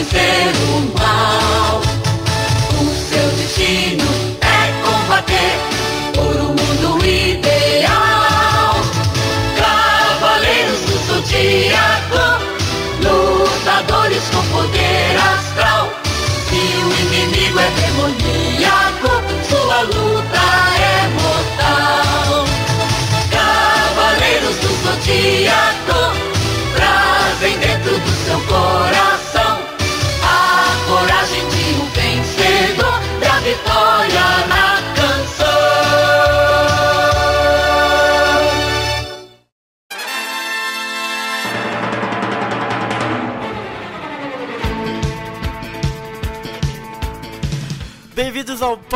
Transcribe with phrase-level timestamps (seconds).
[0.00, 0.99] hão de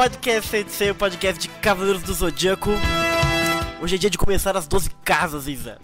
[0.04, 2.72] podcast Sensei, o podcast de Cavaleiros do Zodíaco.
[3.80, 5.78] Hoje é dia de começar as 12 casas, Isa.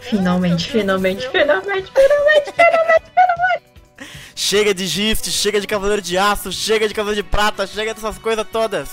[0.00, 4.10] Finalmente, finalmente, finalmente, finalmente, finalmente, finalmente.
[4.34, 8.16] Chega de gift, chega de Cavaleiro de Aço, chega de Cavaleiro de Prata, chega dessas
[8.16, 8.88] coisas todas.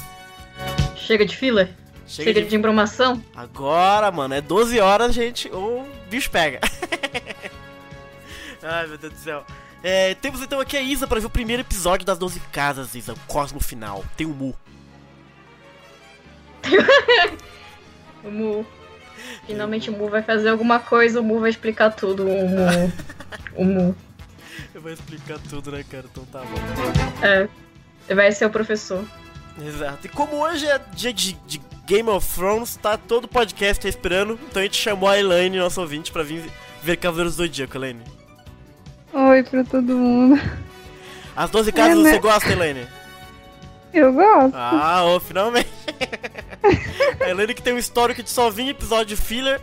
[0.98, 1.74] Chega de filler?
[2.06, 2.54] Chega, de...
[2.54, 3.24] embromação?
[3.34, 6.60] Agora, mano, é 12 horas, gente, ou o bicho pega.
[8.62, 9.46] Ai, meu Deus do céu.
[9.84, 13.14] É, temos então aqui a Isa para ver o primeiro episódio das 12 casas, Isa,
[13.14, 14.06] o Cosmo Final.
[14.16, 14.56] Tem o Mu.
[18.24, 18.66] O Mu.
[19.48, 22.24] Finalmente o Mu vai fazer alguma coisa, o Mu vai explicar tudo.
[22.24, 22.94] O Mu.
[23.56, 23.96] o Mu.
[24.76, 26.06] Eu vou explicar tudo, né, cara?
[26.10, 27.26] Então tá bom.
[27.26, 28.14] É.
[28.14, 29.04] Vai ser o professor.
[29.60, 30.06] Exato.
[30.06, 34.40] E como hoje é dia de, de Game of Thrones, tá todo o podcast esperando,
[34.50, 36.50] então a gente chamou a Elaine, nosso ouvinte, pra vir
[36.82, 38.02] ver Cavaleiros do Zodíaco, Elaine.
[39.14, 40.42] Oi pra todo mundo.
[41.36, 42.12] As 12 casas É, né?
[42.12, 42.88] você gosta, Elaine?
[43.94, 44.56] Eu gosto.
[44.56, 45.68] Ah, ô, finalmente.
[47.20, 49.60] a Elaine que tem um histórico de só vir episódio filler.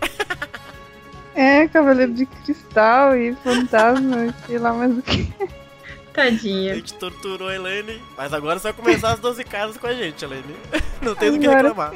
[1.35, 5.33] É, Cavaleiro de Cristal e Fantasma, e sei lá mais o que.
[5.41, 6.75] A Tadinha.
[6.75, 10.25] gente torturou a Elaine, mas agora você vai começar as 12 casas com a gente,
[10.25, 10.57] Elaine.
[11.01, 11.93] Não tem do que reclamar.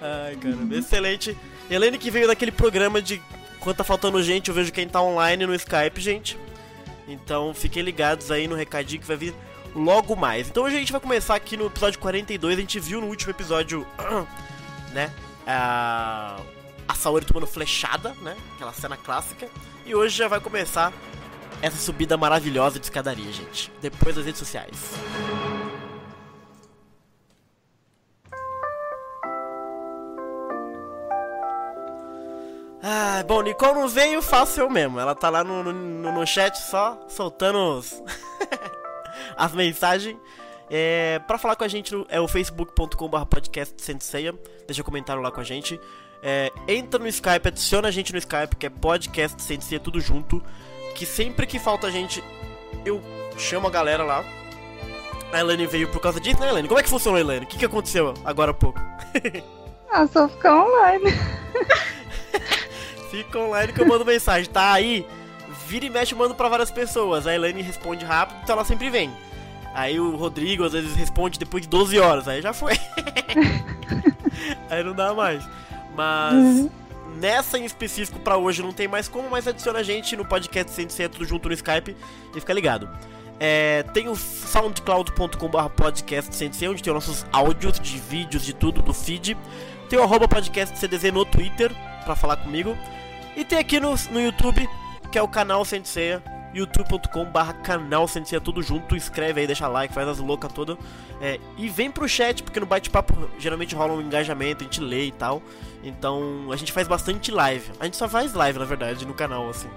[0.00, 1.36] Ai, caramba, excelente.
[1.70, 3.20] Helene que veio daquele programa de
[3.60, 6.38] quando tá faltando gente, eu vejo quem tá online no Skype, gente.
[7.06, 9.34] Então fiquem ligados aí no recadinho que vai vir
[9.74, 10.48] logo mais.
[10.48, 12.56] Então hoje a gente vai começar aqui no episódio 42.
[12.56, 13.86] A gente viu no último episódio,
[14.92, 15.12] né?
[15.46, 16.38] A,
[16.86, 18.36] a Saori tomando flechada, né?
[18.54, 19.48] Aquela cena clássica.
[19.86, 20.92] E hoje já vai começar
[21.62, 23.72] essa subida maravilhosa de escadaria, gente.
[23.80, 24.92] Depois das redes sociais.
[32.90, 34.98] Ah, bom, Nicole não veio, faço eu mesmo.
[34.98, 35.72] Ela tá lá no, no,
[36.12, 38.02] no- chat só, soltando os
[39.36, 40.16] as mensagens.
[40.70, 44.34] É, pra falar com a gente é o facebook.com.br podcast Senseia.
[44.66, 45.78] Deixa um comentário lá com a gente.
[46.22, 50.42] É, entra no Skype, adiciona a gente no Skype, que é podcast Senseia, tudo junto.
[50.94, 52.24] Que sempre que falta gente,
[52.86, 53.02] eu
[53.36, 54.24] chamo a galera lá.
[55.30, 56.68] A Elaine veio por causa disso, né, Elaine?
[56.68, 57.44] Como é que funciona, Elaine?
[57.44, 58.80] O que, que aconteceu agora há pouco?
[59.90, 61.06] Ah, só ficar online.
[63.10, 65.06] Fica online que eu mando mensagem, tá aí?
[65.66, 67.26] Vira e mexe, eu mando pra várias pessoas.
[67.26, 69.10] A Elaine responde rápido, então ela sempre vem.
[69.74, 72.74] Aí o Rodrigo às vezes responde depois de 12 horas, aí já foi.
[74.68, 75.42] aí não dá mais.
[75.94, 76.68] Mas
[77.18, 80.72] nessa em específico pra hoje não tem mais como, mas adiciona a gente no podcast
[80.72, 81.96] sem ser tudo junto no Skype
[82.34, 82.88] e fica ligado.
[83.40, 88.52] É, tem o soundcloud.com.br podcast sem ser, onde tem os nossos áudios de vídeos, de
[88.52, 89.36] tudo, do feed.
[89.88, 91.72] Tem o arroba podcast CDZ no Twitter
[92.08, 92.76] pra falar comigo.
[93.36, 94.68] E tem aqui no, no YouTube,
[95.12, 96.22] que é o canal Senseia,
[96.54, 98.96] youtube.com/barra canal Senseia, tudo junto.
[98.96, 100.76] Inscreve aí, deixa like, faz as loucas todas.
[101.20, 105.06] É, e vem pro chat, porque no bate-papo geralmente rola um engajamento, a gente lê
[105.06, 105.42] e tal.
[105.84, 107.70] Então a gente faz bastante live.
[107.78, 109.68] A gente só faz live, na verdade, no canal, assim.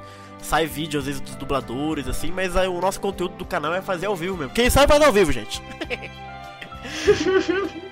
[0.42, 3.82] Sai vídeo às vezes dos dubladores, assim, mas aí, o nosso conteúdo do canal é
[3.82, 4.54] fazer ao vivo mesmo.
[4.54, 5.62] Quem sabe faz ao vivo, gente.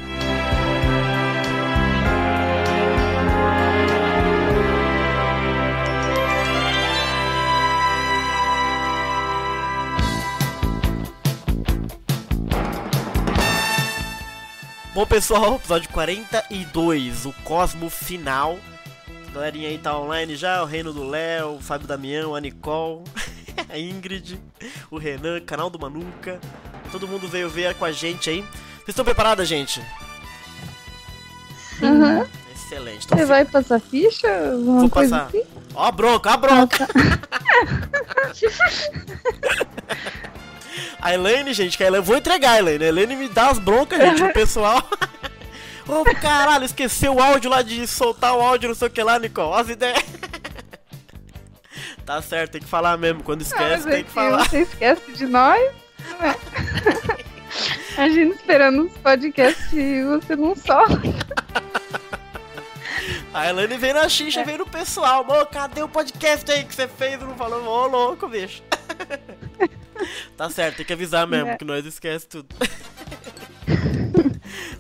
[14.93, 18.59] Bom, pessoal, episódio 42, o Cosmo Final.
[19.29, 23.05] A galerinha aí tá online já, o Reino do Léo, o Fábio Damião, a Nicole,
[23.71, 24.41] a Ingrid,
[24.91, 26.41] o Renan, canal do Manuca.
[26.91, 28.41] Todo mundo veio ver com a gente aí.
[28.79, 29.81] Vocês estão preparadas, gente?
[31.81, 32.27] Aham.
[32.53, 33.07] Excelente.
[33.07, 34.57] Então, Você vai passar ficha?
[34.57, 35.29] Vou coisa passar.
[35.29, 35.45] assim?
[35.73, 36.89] Ó a bronca, ó a bronca.
[41.01, 42.85] A Elaine, gente, que a Elaine, vou entregar a Elaine.
[42.85, 44.87] A Elaine me dá as broncas, gente, o pessoal.
[45.89, 49.19] Ô, caralho, esqueceu o áudio lá de soltar o áudio, não sei o que lá,
[49.19, 49.61] Nicole.
[49.61, 50.05] As ideias.
[52.05, 53.23] Tá certo, tem que falar mesmo.
[53.23, 54.49] Quando esquece, é tem que falar.
[54.49, 55.61] Você esquece de nós?
[56.19, 56.35] né?
[57.97, 61.01] A gente esperando os podcasts e você não solta.
[63.33, 65.23] A Elaine veio na xixa, veio no pessoal.
[65.25, 67.21] Mô, cadê o podcast aí que você fez?
[67.21, 68.63] Não falou, ô louco, bicho.
[70.37, 71.57] tá certo, tem que avisar mesmo, É.
[71.57, 72.49] que nós esquece tudo.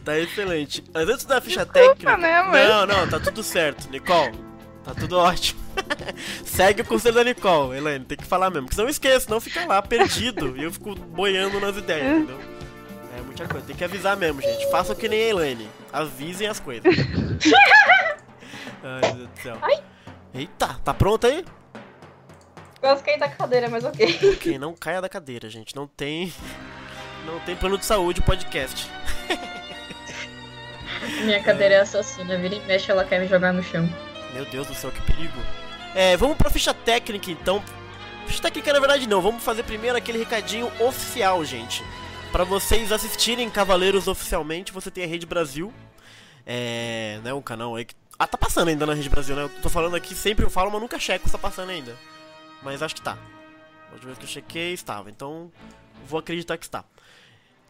[0.05, 0.83] tá excelente.
[0.93, 2.17] Mas antes da ficha Desculpa, técnica.
[2.17, 4.39] né, mas- Não, não, tá tudo certo, Nicole.
[4.85, 5.61] Tá tudo ótimo.
[6.45, 8.67] Segue o conselho da Nicole, Elaine, tem que falar mesmo.
[8.67, 12.39] Porque senão eu esqueço, não fica lá perdido e eu fico boiando nas ideias, entendeu?
[13.17, 14.71] É muita coisa, tem que avisar mesmo, gente.
[14.71, 15.69] Façam que nem a Elaine.
[15.93, 16.85] Avisem as coisas.
[18.83, 19.59] Ai, meu Deus do céu.
[20.33, 21.45] Eita, tá pronto aí?
[22.81, 24.19] Quase caí da cadeira, mas ok.
[24.33, 25.77] Ok, não caia da cadeira, gente.
[25.77, 26.33] Não tem.
[27.27, 28.89] Não tem plano de saúde podcast.
[31.25, 33.89] Minha cadeira é assassina, vira e mexe, ela quer me jogar no chão.
[34.33, 35.39] Meu Deus do céu, que perigo.
[35.95, 37.63] É, vamos pra ficha técnica então.
[38.27, 41.85] Ficha técnica na verdade não, vamos fazer primeiro aquele recadinho oficial, gente.
[42.33, 45.73] Pra vocês assistirem Cavaleiros oficialmente, você tem a Rede Brasil.
[46.47, 47.21] É.
[47.23, 47.95] né, um canal aí que.
[48.19, 49.43] Ah, tá passando ainda na Rede Brasil, né?
[49.43, 51.95] Eu tô falando aqui, sempre eu falo, mas nunca checo se tá passando ainda.
[52.63, 53.19] Mas acho que tá.
[53.89, 55.11] A última vez que eu chequei, estava.
[55.11, 55.51] Então,
[56.07, 56.85] vou acreditar que está.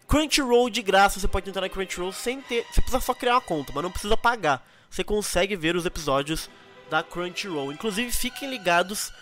[0.06, 2.66] Crunchyroll de graça, você pode entrar na Crunchyroll sem ter.
[2.66, 4.66] Você precisa só criar uma conta, mas não precisa pagar.
[4.90, 6.50] Você consegue ver os episódios
[6.90, 7.72] da Crunchyroll.
[7.72, 9.12] Inclusive, fiquem ligados,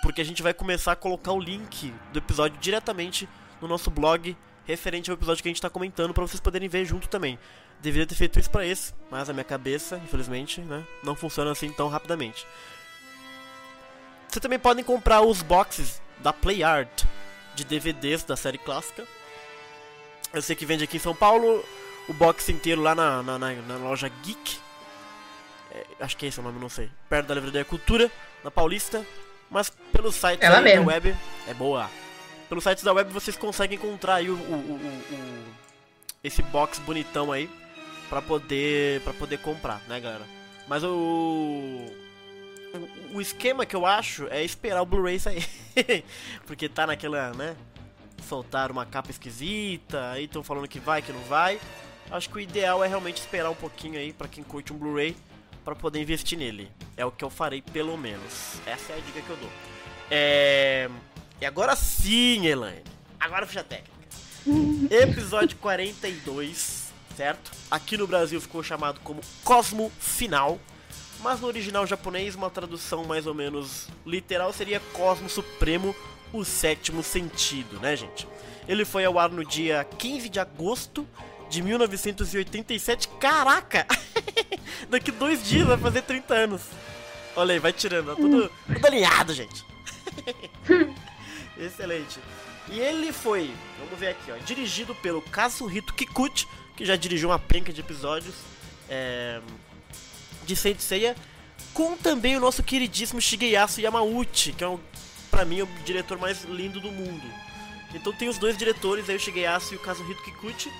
[0.00, 3.28] porque a gente vai começar a colocar o link do episódio diretamente
[3.60, 6.84] no nosso blog, referente ao episódio que a gente tá comentando, pra vocês poderem ver
[6.84, 7.36] junto também.
[7.80, 11.72] Deveria ter feito isso pra esse, mas a minha cabeça, infelizmente, né, não funciona assim
[11.72, 12.46] tão rapidamente.
[14.28, 17.04] Vocês também podem comprar os boxes da Play Art
[17.54, 19.06] de DVDs da série clássica.
[20.32, 21.64] Eu sei que vende aqui em São Paulo
[22.08, 24.58] o box inteiro lá na, na, na- na loja Geek.
[25.72, 26.90] É, acho que é esse o nome, não sei.
[27.08, 28.10] Perto da Livraria Cultura,
[28.44, 29.04] na Paulista.
[29.50, 31.16] Mas pelo site aí da web.
[31.46, 31.90] É boa.
[32.48, 35.44] Pelo site da web vocês conseguem encontrar aí o, o- o- o-
[36.22, 37.48] esse box bonitão aí
[38.10, 40.24] pra poder para poder comprar, né, galera?
[40.66, 41.86] Mas o,
[42.74, 45.46] o o esquema que eu acho é esperar o Blu-ray sair.
[46.46, 47.56] Porque tá naquela, né?
[48.28, 51.60] Soltaram uma capa esquisita, aí estão falando que vai, que não vai.
[52.10, 55.16] Acho que o ideal é realmente esperar um pouquinho aí pra quem curte um Blu-ray
[55.64, 56.70] pra poder investir nele.
[56.96, 58.60] É o que eu farei pelo menos.
[58.66, 59.50] Essa é a dica que eu dou.
[60.10, 60.88] É...
[61.40, 62.82] E agora sim, Elaine.
[63.20, 63.92] Agora ficha técnica.
[64.90, 67.50] Episódio 42, certo?
[67.70, 70.58] Aqui no Brasil ficou chamado como Cosmo Final.
[71.20, 75.94] Mas no original japonês, uma tradução mais ou menos literal seria Cosmo Supremo,
[76.32, 78.28] o sétimo sentido, né, gente?
[78.68, 81.06] Ele foi ao ar no dia 15 de agosto
[81.48, 83.08] de 1987.
[83.20, 83.86] Caraca!
[84.88, 86.62] Daqui dois dias vai fazer 30 anos.
[87.34, 89.64] Olha aí, vai tirando, ó, tudo, tudo alinhado, gente.
[91.58, 92.18] Excelente.
[92.70, 96.46] E ele foi, vamos ver aqui, ó, dirigido pelo Kazuhito Kikuchi,
[96.76, 98.34] que já dirigiu uma penca de episódios
[98.88, 99.40] é,
[100.48, 101.14] de Saint Seiya,
[101.74, 104.80] com também o nosso queridíssimo Shigeyasu Yamauchi, que é, um,
[105.30, 107.22] pra mim, o diretor mais lindo do mundo.
[107.94, 110.72] Então tem os dois diretores aí, o Shigeyasu e o Kazuhito Kikuchi,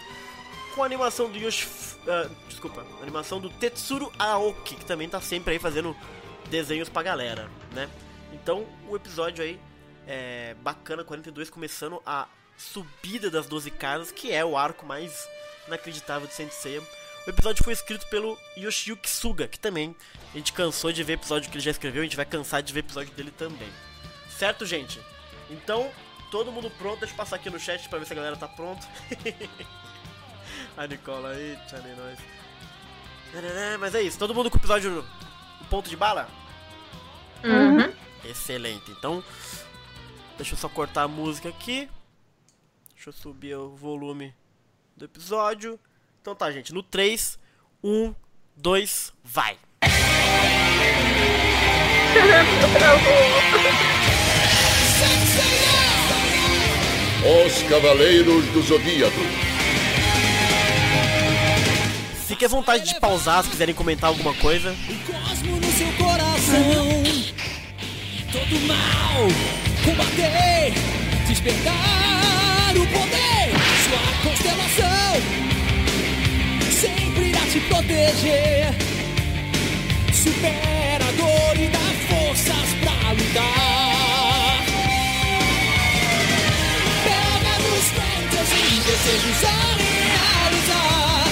[0.75, 1.69] com a animação do Yoshi...
[2.09, 5.95] ah, desculpa, a animação do Tetsuro Aoki, que também tá sempre aí fazendo
[6.49, 7.91] desenhos pra galera, né?
[8.33, 9.61] Então, o episódio aí
[10.07, 15.29] é bacana, 42, começando a subida das 12 casas, que é o arco mais
[15.67, 16.83] inacreditável de Saint Seiya.
[17.29, 19.95] O episódio foi escrito pelo Yoshiyuki Suga, que também
[20.33, 22.73] a gente cansou de ver episódio que ele já escreveu, a gente vai cansar de
[22.73, 23.69] ver episódio dele também.
[24.31, 24.99] Certo, gente?
[25.51, 25.91] Então,
[26.31, 28.49] todo mundo pronto, deixa eu passar aqui no chat pra ver se a galera tá
[28.49, 28.89] pronto.
[30.75, 32.19] a Nicola aí, tchau, nem nós.
[33.79, 34.91] Mas é isso, todo mundo com o episódio
[35.61, 36.31] no ponto de bala?
[37.45, 37.93] Uhum.
[38.25, 38.91] Excelente.
[38.91, 39.23] Então,
[40.39, 41.91] deixa eu só cortar a música aqui.
[42.95, 44.35] Deixa eu subir o volume
[44.97, 45.79] do episódio.
[46.29, 46.75] Então tá, gente.
[46.75, 47.39] No 3,
[47.83, 48.15] 1,
[48.55, 49.57] 2, vai!
[57.47, 59.17] Os Cavaleiros do Zodíaco.
[62.27, 64.77] fique à vontade de pausar se quiserem comentar alguma coisa.
[64.87, 67.03] O cosmo no seu coração.
[68.31, 69.23] Todo mal
[69.83, 70.75] combater,
[71.27, 73.49] despertar o poder.
[73.89, 75.48] Sua constelação
[77.19, 78.75] sempre irá te proteger.
[80.13, 84.65] Supera a dor e dá forças pra lutar.
[87.05, 89.47] Pega nos feitos e desejos a
[89.83, 91.27] realizar.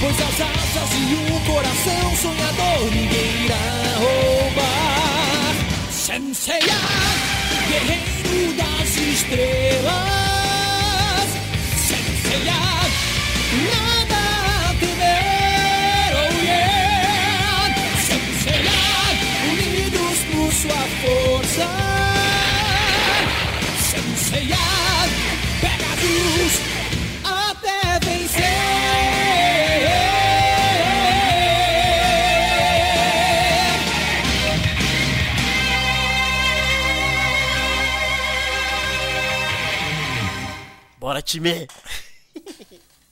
[0.00, 3.66] Pois as asas e o coração sonhador ninguém irá
[3.98, 5.54] roubar.
[5.90, 6.80] Senseiya,
[7.68, 9.98] guerreiro das estrelas.
[11.76, 12.60] Senseiya,
[13.72, 13.97] nada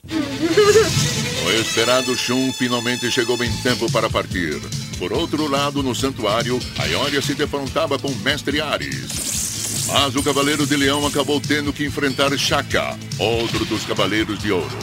[1.47, 4.59] O esperado Shun finalmente chegou em tempo para partir.
[4.97, 9.85] Por outro lado, no santuário, a Ioria se defrontava com Mestre Ares.
[9.87, 14.77] Mas o Cavaleiro de Leão acabou tendo que enfrentar Shaka, outro dos Cavaleiros de Ouro.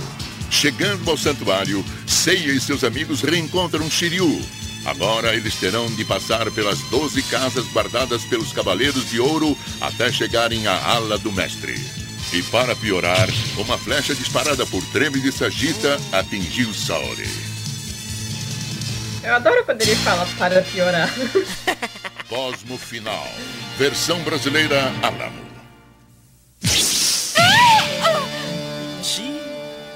[0.51, 4.41] Chegando ao santuário, Seiya e seus amigos reencontram Shiryu.
[4.87, 10.67] Agora eles terão de passar pelas 12 casas guardadas pelos Cavaleiros de Ouro até chegarem
[10.67, 12.04] à ala do Mestre.
[12.35, 17.29] E para piorar, uma flecha disparada por Treme de Sagita atingiu Saori.
[19.23, 21.09] Eu adoro quando ele fala para piorar.
[22.29, 23.25] Cosmo Final.
[23.79, 25.45] Versão brasileira Alamo.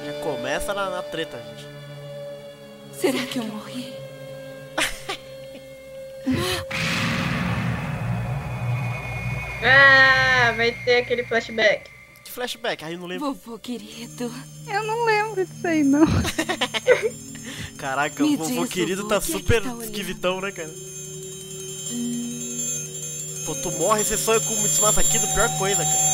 [0.07, 1.67] Já começa na, na treta, gente.
[3.01, 3.93] Será que eu morri?
[9.61, 11.98] Ah, vai ter aquele flashback.
[12.39, 12.85] Flashback?
[12.85, 13.35] Aí eu não lembro.
[13.35, 14.33] Vovô querido.
[14.69, 16.07] Eu não lembro disso aí, não.
[17.77, 19.85] Caraca, Me o vovô diz, querido vovô, tá o que é que super tá olhando?
[19.85, 20.73] esquisitão, né, cara?
[23.45, 26.09] Pô, tu morre, você sonha com o Mitsumasa aqui, do pior coisa, cara.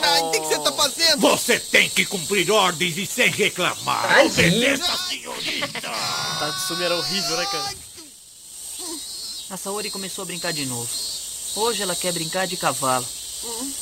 [0.00, 1.20] Ai, o que você tá fazendo?
[1.20, 4.02] Você tem que cumprir ordens e sem reclamar.
[4.08, 4.30] Tadinho.
[4.30, 5.90] Obedeça, senhorita.
[6.38, 7.74] Tatsumi era horrível, né, cara?
[9.50, 10.88] A Saori começou a brincar de novo.
[11.56, 13.06] Hoje ela quer brincar de cavalo.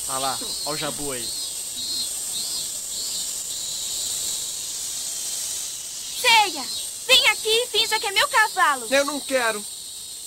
[0.08, 1.26] Olha lá, olha o Jabu aí.
[6.20, 6.64] Ceia,
[7.06, 8.86] vem aqui e finja que é meu cavalo.
[8.90, 9.64] Eu não quero.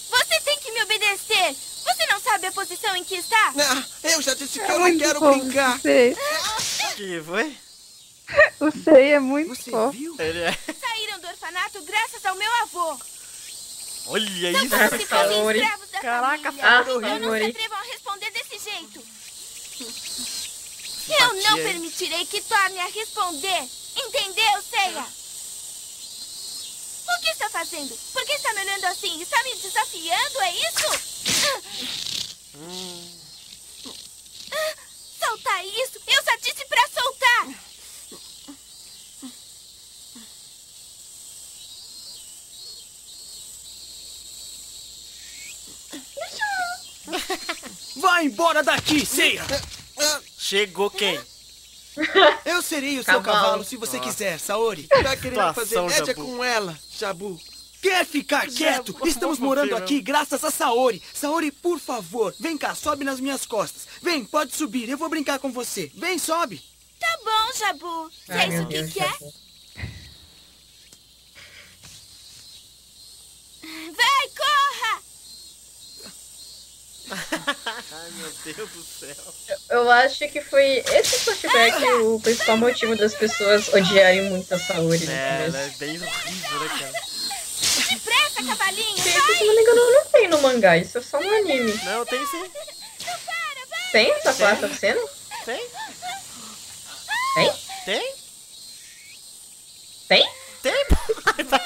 [0.10, 1.56] Você tem que me obedecer.
[1.84, 3.54] Você não sabe a posição em que está?
[3.60, 5.78] Ah, eu já disse que É eu não quero fofo, brincar.
[5.78, 6.18] O Sei.
[6.96, 7.58] Que foi?
[8.60, 9.92] O Sei é muito Você fofo.
[9.92, 10.16] viu?
[10.18, 10.58] Ele é.
[10.80, 12.98] Saíram do orfanato graças ao meu avô.
[14.08, 15.06] Olha São isso, se
[16.02, 16.86] Caraca, família.
[16.86, 17.08] Saori.
[17.08, 19.04] Eu não se atrevam a responder desse jeito.
[21.08, 23.70] Eu não permitirei que torne a responder.
[23.96, 25.06] Entendeu, Ceia?
[27.08, 27.96] O que está fazendo?
[28.12, 29.22] Por que está me olhando assim?
[29.22, 30.88] Está me desafiando, é isso?
[34.52, 34.76] Ah,
[35.20, 36.00] Soltar isso!
[36.08, 37.48] Eu só disse pra soltar!
[47.98, 49.44] Vai embora daqui, Ceia.
[50.38, 51.20] Chegou quem?
[52.46, 53.24] eu serei o seu Cavalo.
[53.24, 54.84] cavalo se você quiser, Saori.
[54.84, 56.26] Tá querendo fazer média Jabu.
[56.26, 57.40] com ela, Jabu.
[57.82, 58.92] Quer ficar quieto?
[58.92, 61.02] Jabu, Estamos morando aqui graças a Saori.
[61.14, 63.84] Saori, por favor, vem cá, sobe nas minhas costas.
[64.02, 65.92] Vem, pode subir, eu vou brincar com você.
[65.96, 66.62] Vem, sobe.
[67.00, 68.12] Tá bom, Jabu.
[68.26, 69.34] Se Ai, é isso que Deus, quer, Jabu.
[73.96, 74.65] vai, corra!
[77.12, 79.58] Ai, meu Deus do céu.
[79.70, 85.06] Eu acho que foi esse flashback o principal motivo das pessoas odiarem muito a Saori
[85.06, 86.92] no É, ela é bem horrível, né, cara?
[87.90, 91.30] Depressa, cavalinho, Gente, se não me engano, não tem no mangá, isso é só no
[91.30, 91.74] anime.
[91.84, 92.52] Não, tem sim.
[93.92, 95.02] Tem essa quarta cena?
[95.46, 95.68] Tem?
[97.36, 97.54] Tem?
[97.86, 98.14] Tem?
[100.08, 100.30] Tem?
[100.62, 100.86] Tem?
[101.26, 101.60] Ai, tá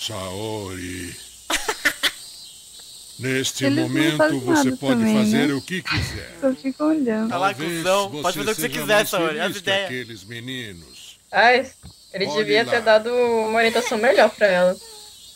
[0.00, 1.14] Saori.
[3.20, 5.52] Neste Eles momento você pode também, fazer né?
[5.52, 6.38] o que quiser.
[6.40, 7.28] Só fico olhando.
[7.28, 8.10] Tá lá, Talvez cuzão.
[8.22, 9.40] Pode fazer o que você quiser, Saori.
[9.40, 9.84] As ideias.
[9.84, 11.18] aqueles meninos.
[11.30, 11.70] Ai,
[12.14, 12.70] ele Olhe devia lá.
[12.70, 14.76] ter dado uma orientação melhor pra ela.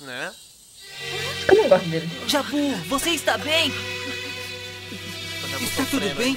[0.00, 0.32] Né?
[1.46, 2.10] Como não gosto dele.
[2.26, 3.70] Jabu, você está bem?
[5.60, 6.36] Está tudo bem?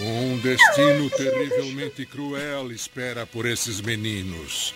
[0.00, 4.74] Um destino terrivelmente cruel espera por esses meninos.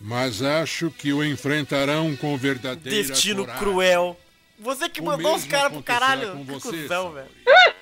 [0.00, 3.62] Mas acho que o enfrentarão com verdadeira Destino coragem.
[3.62, 4.20] cruel.
[4.58, 6.32] Você que O mandou os caras pro caralho.
[6.32, 7.28] com Que você, cuzão, velho.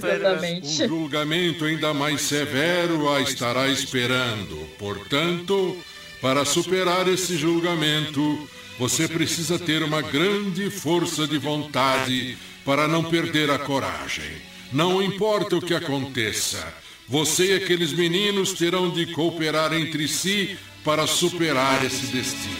[0.00, 0.64] Velho.
[0.64, 4.56] Um julgamento ainda mais severo a estará esperando.
[4.78, 5.76] Portanto,
[6.20, 8.48] para superar esse julgamento,
[8.78, 14.30] você precisa ter uma grande força de vontade para não perder a coragem.
[14.76, 16.62] Não importa o que aconteça,
[17.08, 22.56] você e aqueles meninos terão de cooperar entre si para superar esse destino.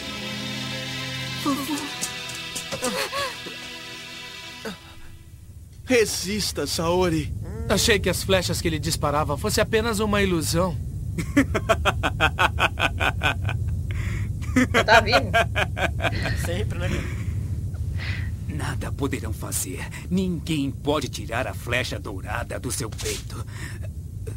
[1.44, 1.76] Vovô.
[5.84, 7.34] Resista, Saori.
[7.68, 10.74] Achei que as flechas que ele disparava fosse apenas uma ilusão.
[14.86, 15.30] Tá vivo?
[16.46, 17.25] Sempre, né?
[18.56, 19.86] Nada poderão fazer.
[20.10, 23.44] Ninguém pode tirar a flecha dourada do seu peito.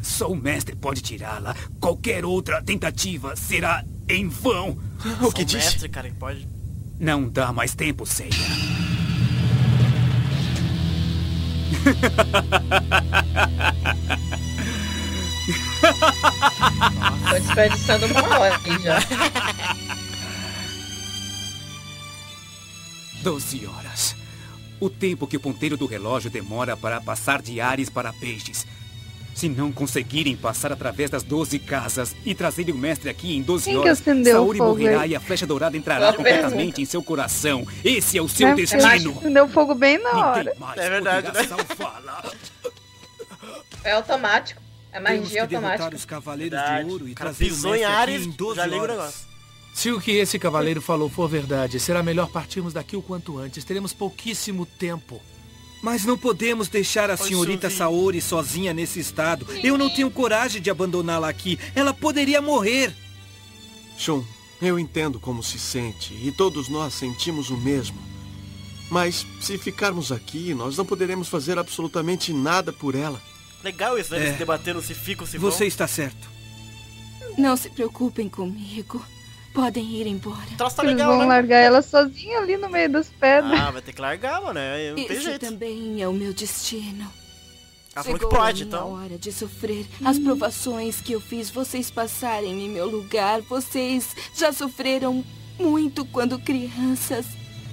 [0.02, 1.56] Só o mestre pode tirá-la.
[1.80, 4.78] Qualquer outra tentativa será em vão.
[5.22, 5.72] O que disse?
[5.72, 6.46] mestre, cara, pode.
[6.98, 8.30] Não dá mais tempo, Seiya.
[17.30, 18.98] Tô desperdiçando uma hora aqui já.
[23.22, 24.16] Doze horas.
[24.80, 28.66] O tempo que o ponteiro do relógio demora para passar de ares para peixes.
[29.34, 33.64] Se não conseguirem passar através das doze casas e trazerem o mestre aqui em 12
[33.64, 37.66] Quem que horas, acendeu Saori morrerá e a flecha dourada entrará completamente em seu coração.
[37.84, 39.20] Esse é o seu destino.
[39.30, 40.56] Deu fogo bem na hora.
[40.76, 41.48] É verdade, né?
[43.84, 44.60] É automático.
[44.92, 45.96] É Temos magia que derrotar automática.
[45.96, 46.84] os Cavaleiros Verdade.
[46.84, 48.82] de Ouro e cara trazer o em mestre aqui Ares, em 12 já liga o
[48.82, 49.29] horas.
[49.74, 53.64] Se o que esse cavaleiro falou for verdade, será melhor partirmos daqui o quanto antes.
[53.64, 55.20] Teremos pouquíssimo tempo.
[55.82, 57.78] Mas não podemos deixar a Oi, senhorita Suzy.
[57.78, 59.46] Saori sozinha nesse estado.
[59.62, 61.58] Eu não tenho coragem de abandoná-la aqui.
[61.74, 62.94] Ela poderia morrer.
[63.96, 64.22] Shun,
[64.60, 67.98] eu entendo como se sente e todos nós sentimos o mesmo.
[68.90, 73.22] Mas se ficarmos aqui, nós não poderemos fazer absolutamente nada por ela.
[73.64, 74.18] Legal isso, né?
[74.18, 74.26] É.
[74.26, 75.66] Eles debatendo se fica ou se Você vão.
[75.68, 76.28] está certo.
[77.38, 79.02] Não se preocupem comigo.
[79.52, 80.46] Podem ir embora.
[80.56, 81.26] troço tá Eles legal, vão né?
[81.26, 83.58] largar ela sozinha ali no meio das pedras.
[83.60, 84.58] Ah, vai ter que largar, mano.
[84.60, 85.44] é- Não tem Esse jeito.
[85.46, 87.10] também é o meu destino.
[87.92, 88.92] Ela falou que Chegou pode, então.
[88.92, 93.40] hora de sofrer as provações que eu fiz vocês passarem em meu lugar.
[93.42, 95.24] Vocês já sofreram
[95.58, 97.26] muito quando crianças.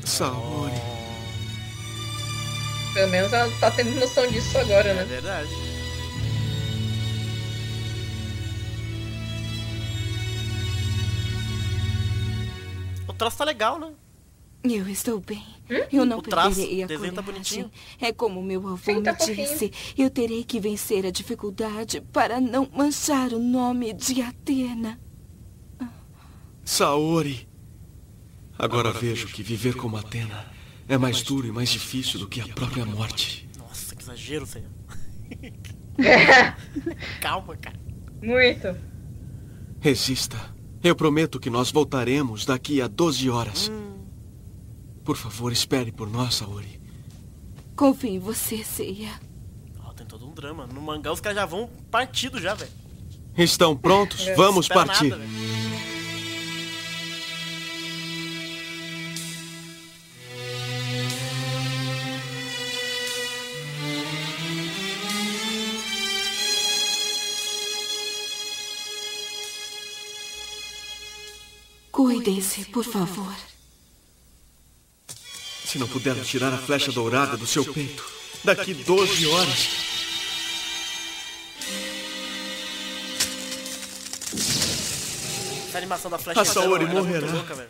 [0.04, 0.74] Saori.
[2.94, 5.04] Pelo menos ela tá tendo noção disso agora, É né?
[5.04, 5.50] verdade.
[13.17, 13.93] O troço tá legal, né?
[14.63, 15.43] Eu estou bem.
[15.91, 17.63] Eu não O traço, perderei a desenho tá coragem.
[17.63, 17.71] bonitinho.
[17.99, 19.36] é como meu avô Sim, me tá fofinho.
[19.38, 19.71] disse.
[19.97, 24.99] Eu terei que vencer a dificuldade para não manchar o nome de Atena.
[26.63, 27.49] Saori.
[28.60, 30.51] Agora vejo que viver como Atena
[30.88, 33.49] é mais duro e mais difícil do que a própria morte.
[33.58, 34.69] Nossa, que exagero, senhor.
[37.19, 37.80] Calma, cara.
[38.21, 38.77] Muito.
[39.82, 40.56] Resista.
[40.84, 43.72] Eu prometo que nós voltaremos daqui a 12 horas.
[45.04, 46.80] Por favor, espere por nós, Saori.
[47.76, 49.20] Confio em você, Seiya.
[49.84, 50.68] Ó, tem todo um drama.
[50.68, 52.72] No mangá os caras já vão partido já, velho.
[53.38, 54.26] Estão prontos?
[54.36, 55.10] Vamos partir.
[55.10, 55.24] nada,
[72.17, 73.32] Cuidem-se, por favor.
[75.63, 78.03] Se não pudermos tirar a flecha dourada do seu peito,
[78.43, 79.67] daqui 12 horas.
[85.67, 87.32] Essa animação da flecha A Saori era muito morrerá.
[87.32, 87.69] louca, velho.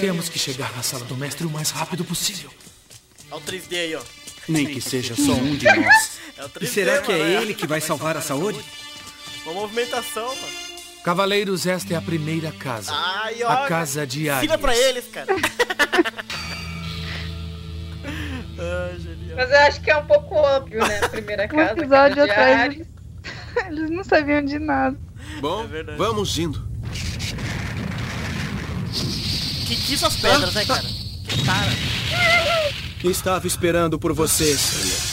[0.00, 2.50] Temos que chegar na sala do mestre o mais rápido possível.
[3.30, 4.02] Olha o 3D aí, ó.
[4.48, 6.22] Nem que seja só um de nós.
[6.34, 8.58] É o 3D, E será que mano, é ele que vai salvar a Saori?
[9.44, 10.61] Uma movimentação, mano.
[11.04, 12.92] Cavaleiros, esta é a primeira casa.
[12.94, 14.44] Ai, a casa de Ares.
[14.44, 15.34] Ensina pra eles, cara.
[18.58, 19.36] Ai, genial.
[19.36, 21.00] Mas eu acho que é um pouco óbvio, né?
[21.02, 21.72] A primeira Um casa.
[21.72, 22.86] episódio casa de atrás, eles,
[23.66, 24.96] eles não sabiam de nada.
[25.40, 25.98] Bom, verdade.
[25.98, 26.62] vamos indo.
[29.66, 30.82] Que que essas pedras, né, cara?
[31.28, 31.72] Que cara.
[33.02, 35.12] Estava esperando por você, Seiya.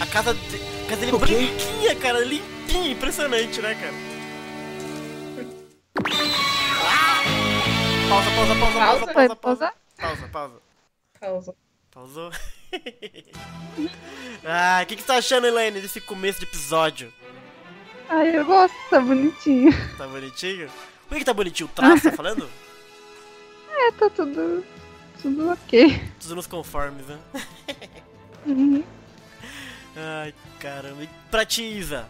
[0.00, 0.56] A casa, de...
[0.56, 2.24] a casa dele é branquinha, cara.
[2.24, 2.59] Limpinha.
[2.72, 3.92] Impressionante, né, cara?
[8.08, 9.36] Pausa, pausa, pausa, pausa, pausa, pausa.
[9.36, 9.74] pausar?
[9.96, 10.62] Pausa, pausa.
[11.20, 11.54] Pausa.
[11.92, 12.30] Pausou?
[14.44, 17.12] ah, o que, que você tá achando, Elaine, desse começo de episódio?
[18.08, 19.72] Ai, eu gosto, tá bonitinho.
[19.98, 20.68] Tá bonitinho?
[21.08, 21.68] Por que, que tá bonitinho?
[21.68, 22.48] O traço, tá falando?
[23.72, 24.62] É, tá tudo.
[25.22, 26.02] Tudo ok.
[26.20, 27.18] Tudo nos conformes, né?
[28.44, 28.84] Uhum.
[29.96, 31.02] Ai, caramba.
[31.02, 32.06] E pra ti, Isa?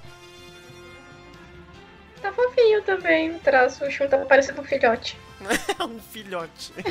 [2.22, 3.85] Tá fofinho também, o traço.
[3.85, 5.16] O Shun tá parecendo um filhote.
[5.80, 6.72] Um filhote.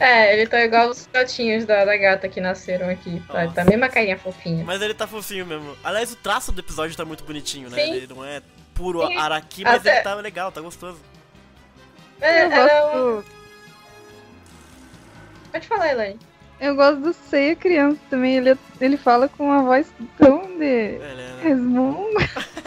[0.00, 3.22] É, ele tá igual os filhotinhos da, da gata que nasceram aqui.
[3.28, 4.64] Tá, tá a mesma carinha fofinha.
[4.64, 5.76] Mas ele tá fofinho mesmo.
[5.84, 7.84] Aliás, o traço do episódio tá muito bonitinho, né?
[7.84, 7.92] Sim.
[7.92, 8.40] Ele não é
[8.72, 9.14] puro Sim.
[9.18, 10.98] araqui, mas Até- ele tá legal, tá gostoso.
[12.18, 13.30] É, eu gosto.
[15.52, 16.18] Pode falar, Elaine.
[16.58, 18.36] Eu gosto do Seiya criança também.
[18.38, 20.64] Ele, ele fala com uma voz tão de.
[20.64, 22.08] Ele é resmungo.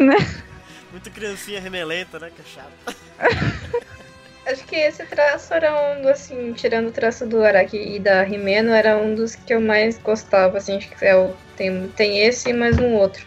[0.00, 0.16] né?
[0.90, 2.30] muito criancinha remelenta, né?
[2.34, 2.96] Que é chato.
[4.46, 8.22] Acho que esse traço era um dos, assim, tirando o traço do Araki e da
[8.22, 12.18] Rimeno, era um dos que eu mais gostava, assim, acho que é o, tem, tem
[12.20, 13.26] esse e mais um outro.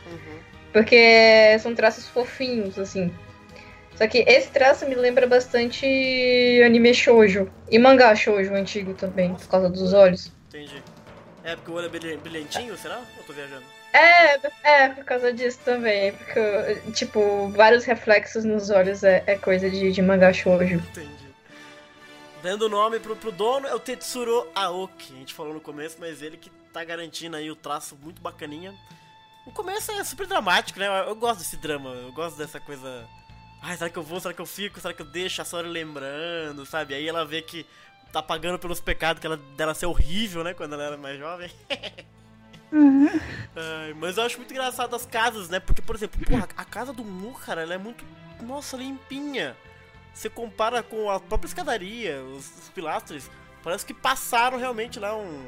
[0.71, 3.11] Porque são traços fofinhos, assim.
[3.95, 5.87] Só que esse traço me lembra bastante
[6.63, 7.51] anime shoujo.
[7.71, 10.31] E mangá shoujo antigo também, por causa dos olhos.
[10.49, 10.83] Entendi.
[11.43, 12.99] É porque o olho é brilhan- brilhantinho, será?
[13.17, 13.63] Ou tô viajando?
[13.97, 16.13] É, é, por causa disso também.
[16.13, 20.75] Porque, tipo, vários reflexos nos olhos é, é coisa de, de mangá shoujo.
[20.75, 21.27] Entendi.
[22.43, 25.13] Dando nome pro, pro dono é o Tetsuro Aoki.
[25.13, 28.73] A gente falou no começo, mas ele que tá garantindo aí o traço muito bacaninha.
[29.45, 30.87] O começo é super dramático, né?
[30.87, 33.07] Eu, eu gosto desse drama, eu gosto dessa coisa.
[33.63, 34.19] Ai, será que eu vou?
[34.19, 34.79] Será que eu fico?
[34.79, 36.93] Será que eu deixo a Sora lembrando, sabe?
[36.93, 37.65] Aí ela vê que
[38.13, 40.53] tá pagando pelos pecados que ela, dela ser horrível, né?
[40.53, 41.49] Quando ela era mais jovem.
[42.71, 45.59] Ai, mas eu acho muito engraçado as casas, né?
[45.59, 48.03] Porque, por exemplo, porra, a casa do Mu, cara, ela é muito,
[48.41, 49.55] nossa, limpinha.
[50.13, 53.29] Você compara com a própria escadaria, os, os pilastros,
[53.63, 55.45] parece que passaram realmente lá um.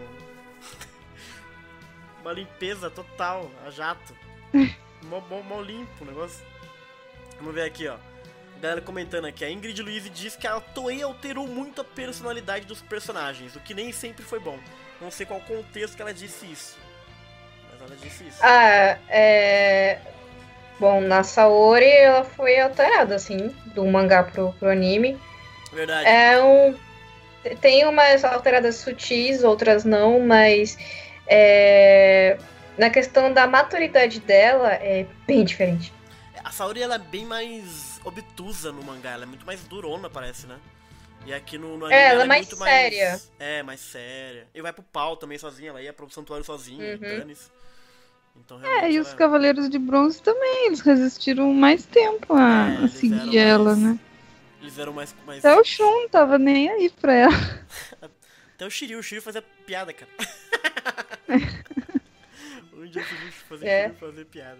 [2.21, 4.13] Uma limpeza total, a jato.
[5.03, 6.45] mó, mó, mó limpo o negócio.
[7.37, 7.95] Vamos ver aqui, ó.
[7.95, 12.65] A galera comentando aqui, a Ingrid Luiz diz que a Toei alterou muito a personalidade
[12.65, 14.59] dos personagens, o que nem sempre foi bom.
[14.99, 16.77] Não sei qual contexto que ela disse isso.
[17.79, 18.37] Mas ela disse isso.
[18.41, 19.99] Ah, é.
[20.79, 25.19] Bom, na Saori ela foi alterada, assim, do mangá pro, pro anime.
[25.73, 26.07] Verdade.
[26.07, 26.75] É um.
[27.61, 30.77] Tem umas alteradas sutis, outras não, mas.
[31.27, 32.37] é,
[32.77, 35.93] Na questão da maturidade dela, é bem diferente.
[36.43, 40.47] A Saori ela é bem mais obtusa no mangá, ela é muito mais durona, parece,
[40.47, 40.57] né?
[41.25, 43.09] E aqui no, no anime É, ela é é mais muito séria.
[43.09, 43.31] mais.
[43.37, 44.47] É, mais séria.
[44.55, 46.97] E vai pro pau também sozinha, ela ia pro santuário sozinha, Uhum.
[47.17, 47.49] dane-se.
[48.39, 52.87] Então, É, e os Cavaleiros de Bronze também, eles resistiram mais tempo a, É, a
[52.87, 53.99] seguir ela, mais- né?
[54.61, 55.15] Eles eram mais.
[55.25, 55.45] mais...
[55.45, 57.31] Até o Shun tava nem aí pra ela.
[58.55, 60.11] Até o Shiryu, o Shiryu fazia piada, cara.
[62.73, 63.89] um dia eu vi fazer É.
[63.89, 64.57] Fazer piada.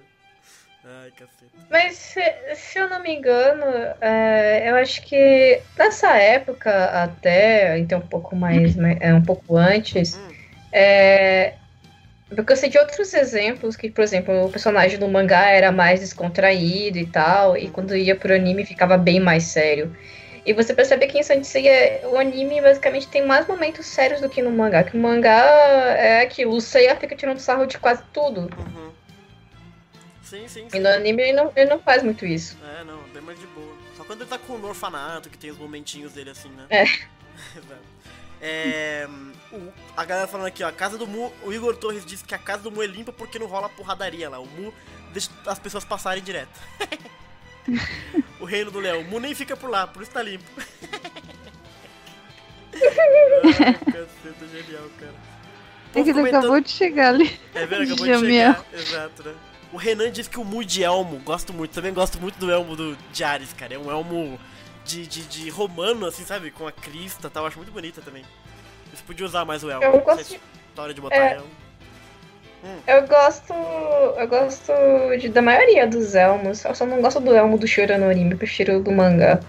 [0.86, 1.52] Ai, caceta.
[1.70, 2.22] Mas se,
[2.56, 3.66] se eu não me engano,
[4.00, 9.58] é, eu acho que nessa época até, então um pouco mais, né, é, um pouco
[9.58, 10.18] antes,
[10.72, 11.56] é,
[12.36, 16.00] porque eu sei de outros exemplos que, por exemplo, o personagem do mangá era mais
[16.00, 19.96] descontraído e tal, e quando ia pro anime ficava bem mais sério.
[20.46, 24.30] E você percebe que em Saint Seiya, o anime basicamente tem mais momentos sérios do
[24.30, 24.84] que no mangá.
[24.84, 25.44] Que o mangá
[25.98, 28.50] é aquilo, o Seiya fica tirando sarro de quase tudo.
[30.24, 30.78] Sim, sim, sim.
[30.78, 32.58] E no anime ele não, ele não faz muito isso.
[32.80, 33.76] É, não, bem mais de boa.
[33.98, 36.66] Só quando ele tá com o orfanato, que tem os momentinhos dele assim, né?
[36.70, 36.84] É.
[37.58, 37.99] Exato.
[38.42, 39.08] É,
[39.52, 42.34] o- a galera falando aqui, ó, a casa do Mu, o Igor Torres disse que
[42.34, 44.40] a casa do Mu é limpa porque não rola porradaria lá.
[44.40, 44.74] O Mu
[45.12, 46.58] deixa as pessoas passarem direto.
[48.40, 50.46] o reino do Léo, o Mu nem fica por lá, por isso tá limpo.
[52.74, 55.14] Ai, caceta, genial, cara.
[55.92, 57.40] É que ele comentando- acabou de chegar ali.
[57.54, 58.66] É verdade, acabou de de chegar.
[58.74, 59.36] Exato, né?
[59.72, 62.76] O Renan disse que o Mu de Elmo, gosto muito, também gosto muito do Elmo
[62.76, 63.74] do de Ares, cara.
[63.74, 64.40] É um Elmo
[64.90, 66.50] de, de, de romano, assim, sabe?
[66.52, 68.24] Com a crista e tal, acho muito bonita também.
[68.88, 69.84] Eles podiam usar mais o Elmo.
[69.84, 71.34] Eu gosto de- história de botar É.
[71.36, 71.48] Elmo.
[72.88, 73.54] Eu gosto.
[73.54, 74.74] Eu gosto
[75.20, 76.66] de, da maioria dos elmos.
[76.66, 79.40] Eu só não gosto do elmo do Shura no anime, eu prefiro o do mangá.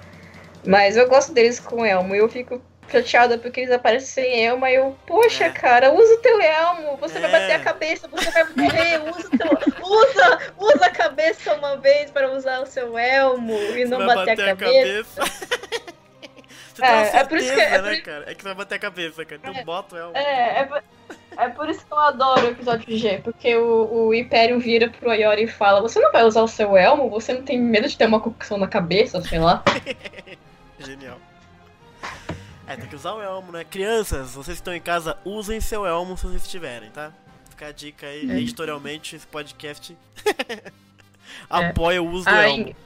[0.64, 2.14] Mas eu gosto deles com elmo.
[2.14, 4.64] E eu fico chateada porque eles aparecem sem elmo.
[4.64, 6.96] Aí eu, poxa, cara, usa o teu elmo.
[6.98, 9.00] Você vai bater a cabeça, você vai morrer.
[9.08, 13.84] Usa, o teu, usa, usa a cabeça uma vez para usar o seu elmo e
[13.84, 15.22] não bater, bater a a cabeça.
[16.72, 18.30] Você tem uma É, é por isso que- certeza, é por né, cara?
[18.30, 19.40] É que vai bater a cabeça, cara.
[19.44, 20.16] Então bota o Elmo.
[20.16, 20.82] É, é, por-
[21.36, 25.10] é por isso que eu adoro o episódio G, porque o, o Império vira pro
[25.10, 27.10] Ayori e fala: Você não vai usar o seu elmo?
[27.10, 29.62] Você não tem medo de ter uma concussão na cabeça, sei lá?
[30.78, 31.18] Genial.
[32.70, 33.64] É, tem que usar o elmo, né?
[33.64, 37.10] Crianças, vocês que estão em casa, usem seu elmo se vocês tiverem, tá?
[37.50, 38.38] Fica a dica aí, É.
[38.38, 39.96] editorialmente, esse podcast
[41.50, 42.68] apoia o uso do A elmo.
[42.68, 42.76] Ing-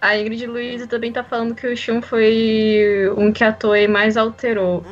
[0.00, 4.16] A Ingrid Luiz também tá falando que o Shun foi um que a Toei mais
[4.16, 4.84] alterou.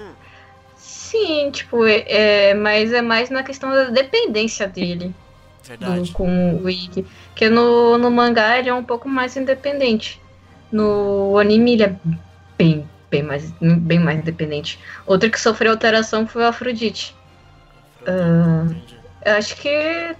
[0.77, 2.05] Sim, tipo, é,
[2.51, 5.15] é, mas é mais na questão da dependência dele
[5.63, 6.09] Verdade.
[6.11, 7.07] do- com o Ikki.
[7.31, 10.21] Porque no, no mangá ele é um pouco mais independente.
[10.73, 11.97] No anime ele é
[12.59, 14.79] bem, bem, mais, bem mais independente.
[15.07, 17.15] Outro que sofreu alteração foi o Afrodite.
[18.07, 18.67] Ah,
[19.25, 20.17] eu acho que,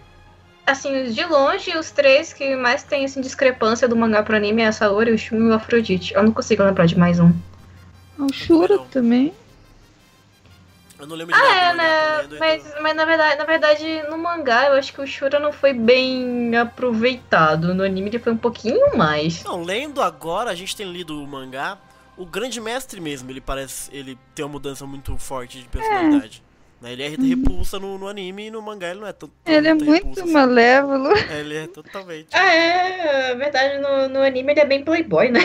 [0.67, 4.69] assim, de longe, os três que mais tem assim, discrepância do mangá pro anime é
[4.69, 6.15] a Saori, o Shun e o Afrodite.
[6.15, 7.33] Eu não consigo lembrar de mais um.
[8.19, 9.35] O Shura também.
[10.97, 12.39] Eu não lembro de Ah, é, né?
[12.39, 15.73] Mas, mas na, verdade, na verdade, no mangá, eu acho que o Shura não foi
[15.73, 17.75] bem aproveitado.
[17.75, 19.43] No anime ele foi um pouquinho mais.
[19.43, 21.77] Não, lendo agora, a gente tem lido o mangá.
[22.17, 23.95] O grande mestre mesmo, ele parece.
[23.95, 26.43] Ele tem uma mudança muito forte de personalidade.
[26.81, 29.31] Né, Ele é repulsa no, no anime e no mangá ele não é tão.
[29.47, 30.33] Ele é muito repulsa assim.
[30.33, 31.17] malévolo.
[31.17, 32.29] É, ele é totalmente.
[32.33, 33.29] Ah, é.
[33.31, 35.41] Na verdade, no, no anime ele é bem playboy, né?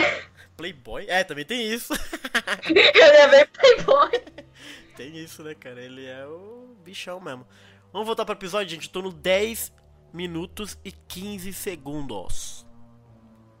[0.56, 1.06] Playboy?
[1.08, 1.94] É, também tem isso.
[2.68, 4.10] ele é bem playboy.
[4.96, 5.80] tem isso, né, cara?
[5.80, 7.46] Ele é o bichão mesmo.
[7.92, 8.86] Vamos voltar pro episódio, gente.
[8.86, 9.72] Eu tô no 10
[10.12, 12.66] minutos e 15 segundos.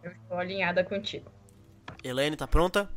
[0.02, 1.30] Eu estou alinhada contigo.
[2.04, 2.90] Elaine, tá pronta?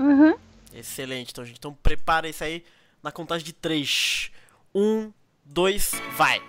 [0.00, 0.34] Uhum.
[0.72, 1.58] Excelente, então, gente.
[1.58, 2.64] Então prepara isso aí
[3.02, 4.30] na contagem de 3.
[4.74, 5.12] 1,
[5.44, 6.42] 2, vai!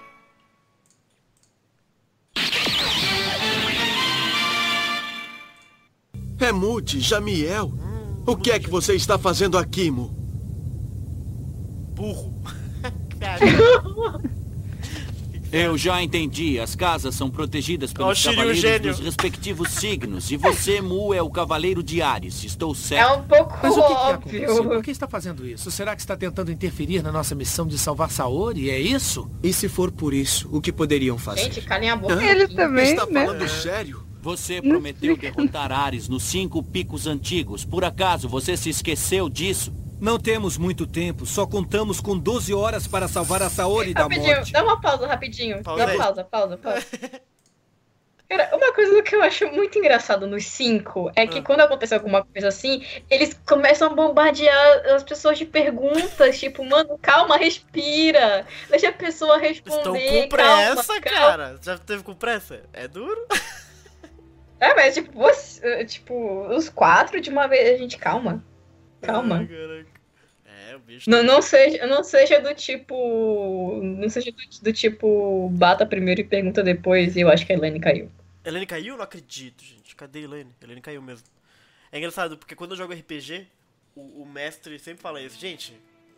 [6.40, 7.72] É Mude, Jamiel.
[8.26, 10.08] O que é que você está fazendo aqui, Mu?
[11.94, 12.34] Burro.
[15.52, 16.60] Eu já entendi.
[16.60, 18.92] As casas são protegidas Ó, pelos Shiryu cavaleiros gênio.
[18.92, 20.32] dos respectivos signos.
[20.32, 22.44] E você, Mu, é o cavaleiro de Ares.
[22.44, 23.10] Estou certo.
[23.10, 23.84] É um pouco Mas o
[24.22, 24.46] que, que?
[24.46, 25.70] Por que está fazendo isso?
[25.70, 28.70] Será que está tentando interferir na nossa missão de salvar Saori?
[28.70, 29.30] É isso?
[29.44, 31.44] E se for por isso, o que poderiam fazer?
[31.44, 32.24] Gente, calem a boca.
[32.24, 33.26] Ele também, Está né?
[33.26, 34.12] falando sério?
[34.22, 37.66] Você prometeu derrotar Ares nos cinco picos antigos.
[37.66, 39.74] Por acaso você se esqueceu disso?
[40.02, 44.36] Não temos muito tempo, só contamos com 12 horas para salvar a Saori da Rapidinho,
[44.36, 44.52] morte.
[44.52, 45.62] dá uma pausa rapidinho.
[45.64, 46.86] Pausa dá pausa, pausa, pausa.
[48.28, 51.42] Cara, uma coisa que eu acho muito engraçado nos cinco é que Ah.
[51.44, 56.98] quando acontece alguma coisa assim, eles começam a bombardear as pessoas de perguntas, tipo, mano,
[57.02, 58.48] calma, respira.
[58.70, 60.00] Deixa a pessoa responder.
[60.00, 61.20] Estão com calma, pressa, calma.
[61.28, 61.60] cara.
[61.62, 62.62] Já teve com pressa?
[62.72, 63.28] É duro?
[64.62, 68.42] É, mas tipo, você, tipo, os quatro de uma vez, a gente, calma.
[69.02, 69.48] Calma.
[70.46, 71.10] É, o bicho.
[71.10, 73.80] Não, não, seja, não seja do tipo.
[73.82, 77.56] Não seja do, do tipo, bata primeiro e pergunta depois, e eu acho que a
[77.56, 78.12] Elaine caiu.
[78.44, 78.98] Elaine caiu?
[78.98, 79.96] Não acredito, gente.
[79.96, 80.56] Cadê a Elaine?
[80.62, 81.28] Elaine caiu mesmo.
[81.92, 83.48] É engraçado, porque quando eu jogo RPG,
[83.96, 85.40] o, o mestre sempre fala isso.
[85.40, 85.74] Gente,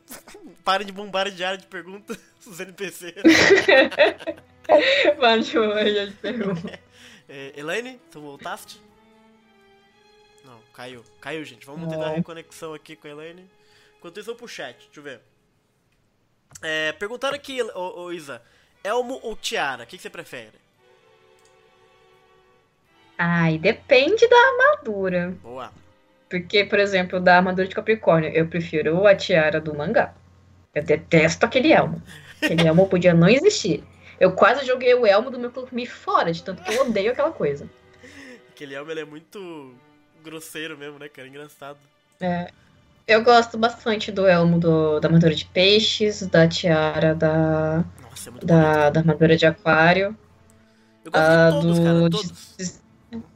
[0.64, 3.16] parem de bombardear de perguntas os NPCs.
[5.18, 6.70] Deixa eu eu te pergunto.
[7.28, 8.80] É, Elaine, tu voltaste?
[10.74, 11.04] Caiu.
[11.22, 11.66] Caiu, gente.
[11.66, 13.50] Vamos tentar reconexão aqui com a Elaine.
[13.98, 14.76] Enquanto isso, eu vou pro chat.
[14.76, 15.22] Deixa eu ver.
[16.62, 18.42] É, perguntaram aqui, ô, ô Isa.
[18.84, 19.84] Elmo ou Tiara?
[19.84, 20.54] O que, que você prefere?
[23.18, 25.34] Ai, depende da armadura.
[25.42, 25.72] Boa.
[26.30, 30.14] Porque, por exemplo, da armadura de Capricórnio, eu prefiro a tiara do mangá.
[30.74, 32.02] Eu detesto aquele elmo.
[32.42, 33.84] Aquele elmo podia não existir.
[34.20, 37.32] Eu quase joguei o elmo do meu clube fora, de tanto que eu odeio aquela
[37.32, 37.70] coisa.
[38.50, 39.74] Aquele Elmo ele é muito
[40.24, 41.28] grosseiro mesmo, né, cara?
[41.28, 41.78] Engraçado.
[42.20, 42.52] É,
[43.08, 48.32] eu gosto bastante do elmo do- da armadura de peixes, da tiara da, Nossa, é
[48.32, 50.18] muito da, da armadura de aquário.
[51.04, 52.02] Eu gosto a de todos, do- cara.
[52.02, 52.84] de- Todos.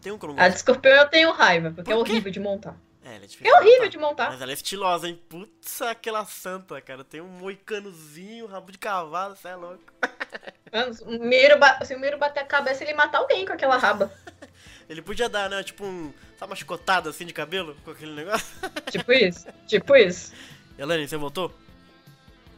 [0.01, 2.11] Tem um A de escorpião eu tenho raiva, porque é Por quê?
[2.13, 2.75] horrível de montar.
[3.03, 4.31] É, ela é É horrível de montar.
[4.31, 5.21] Mas ela é estilosa, hein?
[5.29, 7.03] Putz, aquela santa, cara.
[7.03, 9.83] Tem um moicanozinho, rabo de cavalo, você é louco.
[10.73, 14.11] Mano, se o Miro, bater a cabeça, ele mata alguém com aquela raba.
[14.89, 15.61] Ele podia dar, né?
[15.63, 16.13] Tipo um.
[16.37, 18.47] Sabe uma chicotada assim de cabelo com aquele negócio?
[18.91, 20.31] Tipo isso, tipo isso.
[20.77, 21.53] Elaine, você voltou?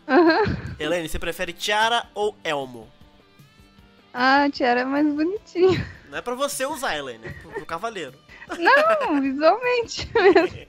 [0.07, 0.43] Aham.
[0.79, 2.87] Elaine, você prefere Tiara ou Elmo?
[4.13, 5.87] Ah, a tiara é mais bonitinha.
[6.09, 8.17] Não é pra você usar, Elaine, é pro, pro cavaleiro.
[8.57, 10.67] Não, visualmente mesmo.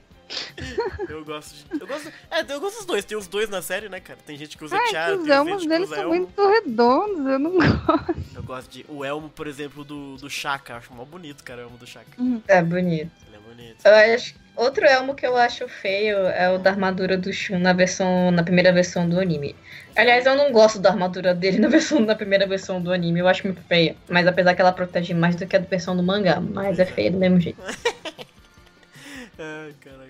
[1.09, 1.81] Eu gosto de.
[1.81, 2.11] Eu gosto.
[2.29, 3.05] É, eu gosto dos dois.
[3.05, 4.19] Tem os dois na série, né, cara?
[4.25, 6.09] Tem gente que usa Ai, Tiara, os tem elmos gente deles são Elmo.
[6.15, 8.15] muito redondos, eu não gosto.
[8.35, 8.85] Eu gosto de.
[8.87, 10.73] O Elmo, por exemplo, do, do Shaka.
[10.73, 12.05] Eu acho mó bonito, cara, o Elmo do Shaka.
[12.47, 13.11] É bonito.
[13.27, 13.85] Ele é bonito.
[13.85, 17.71] Eu acho- Outro elmo que eu acho feio é o da armadura do Shun na
[17.71, 19.55] versão na primeira versão do anime.
[19.95, 23.29] Aliás, eu não gosto da armadura dele na versão na primeira versão do anime, eu
[23.29, 23.95] acho muito feia.
[24.09, 27.09] Mas apesar que ela protege mais do que a versão do mangá, mas é feia
[27.09, 27.59] do mesmo jeito.
[29.39, 30.00] Ai, caraca.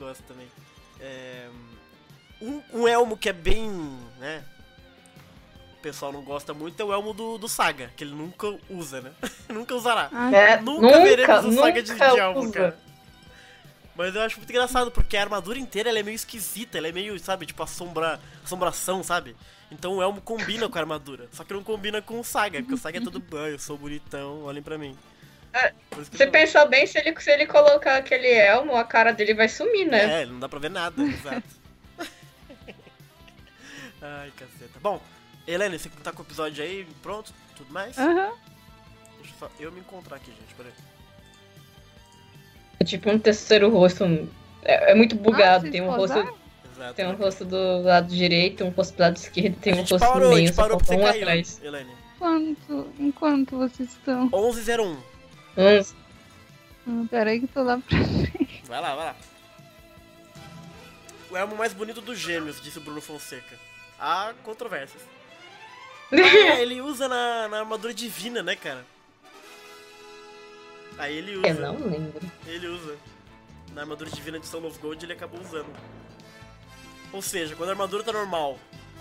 [0.00, 0.46] Eu gosto também.
[1.00, 1.48] É,
[2.42, 3.70] Um, um elmo que é bem,
[4.18, 4.44] né?
[5.78, 9.00] O pessoal não gosta muito é o elmo do, do Saga, que ele nunca usa,
[9.00, 9.12] né?
[9.48, 10.10] nunca usará.
[10.32, 12.52] É, nunca, nunca, veremos o Saga de, de elmo, usa.
[12.52, 12.78] cara.
[13.96, 16.92] Mas eu acho muito engraçado, porque a armadura inteira ela é meio esquisita, ela é
[16.92, 19.36] meio, sabe, tipo assombra, assombração, sabe?
[19.70, 22.74] Então o elmo combina com a armadura, só que não combina com o Saga, porque
[22.74, 24.96] o Saga é todo, "Ah, eu sou bonitão, olhem pra mim.
[25.54, 29.48] Que Você pensou bem, se ele, se ele colocar aquele elmo, a cara dele vai
[29.48, 30.22] sumir, né?
[30.22, 31.42] É, não dá pra ver nada, exato.
[34.02, 34.80] Ai, caceta.
[34.82, 35.00] Bom,
[35.46, 37.32] Helene, você que tá com o episódio aí pronto?
[37.56, 37.96] Tudo mais?
[37.96, 38.32] Aham.
[39.18, 40.72] Deixa eu, só, eu me encontrar aqui, gente, peraí.
[42.80, 44.04] É tipo um terceiro rosto.
[44.62, 45.68] É, é muito bugado.
[45.68, 46.18] Ah, tem um rosto.
[46.74, 46.94] Exato.
[46.94, 49.92] Tem um rosto do lado direito, um rosto do lado esquerdo, tem a um gente
[49.92, 51.60] rosto parou, a meio, gente só parou falta você um caiu, atrás.
[51.62, 51.90] Helene.
[52.18, 52.92] Quanto?
[52.98, 54.28] Enquanto vocês estão?
[54.30, 55.13] 1101.
[55.56, 55.94] Uns.
[56.86, 57.98] Ah, peraí que tô lá pra
[58.66, 59.16] Vai lá, vai lá.
[61.30, 63.56] O elmo mais bonito dos gêmeos, disse o Bruno Fonseca.
[63.98, 65.02] Há controvérsias.
[66.12, 68.84] Ah, ele usa na, na armadura divina, né, cara?
[70.98, 71.48] Aí ele usa.
[71.48, 72.20] Eu não lembro.
[72.46, 72.96] Ele usa.
[73.72, 75.66] Na armadura divina de Soul of Gold ele acabou usando.
[77.12, 78.58] Ou seja, quando a armadura tá normal,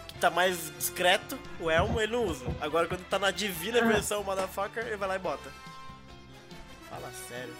[0.07, 2.45] que tá mais discreto, o elmo ele não usa.
[2.61, 3.85] Agora quando tá na divina Ah.
[3.87, 5.51] versão motherfucker, ele vai lá e bota.
[6.93, 7.53] Fala sério.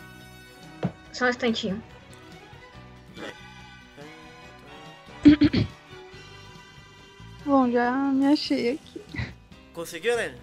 [1.12, 1.84] Só um instantinho.
[7.46, 9.02] Bom, já me achei aqui.
[9.74, 10.36] Conseguiu, né?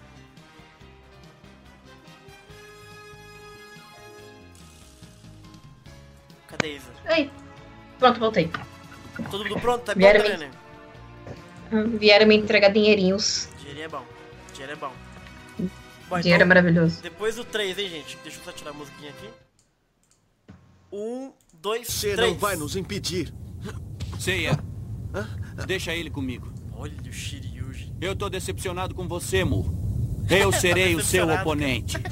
[6.47, 6.91] Cadê Isa?
[7.05, 7.31] Aí.
[7.99, 8.49] Pronto, voltei.
[9.29, 9.83] Todo mundo pronto?
[9.83, 10.51] Tá bom, Vieram né,
[11.71, 13.47] me- Vieram me entregar dinheirinhos.
[13.59, 14.05] Dinheiro é bom.
[14.53, 14.91] Dinheiro é bom.
[16.11, 17.01] Bom, Dinheiro é maravilhoso.
[17.01, 18.17] Depois do 3, hein, gente?
[18.21, 19.29] Deixa eu só tirar a musiquinha aqui.
[20.91, 22.33] Um, dois, Você três.
[22.33, 23.33] não vai nos impedir.
[24.19, 24.59] Ceia.
[25.65, 26.51] Deixa ele comigo.
[26.73, 27.93] Olha o Shiryuji.
[28.01, 29.73] Eu tô decepcionado com você, Mu.
[30.29, 31.95] Eu serei o seu oponente.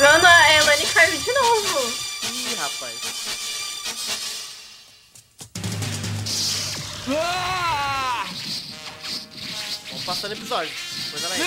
[0.00, 1.78] Ana, a Elane caiu de novo.
[2.32, 2.94] Ih, rapaz.
[7.06, 7.87] Vamos
[10.08, 10.72] passando episódio.
[11.10, 11.40] Coisa aí.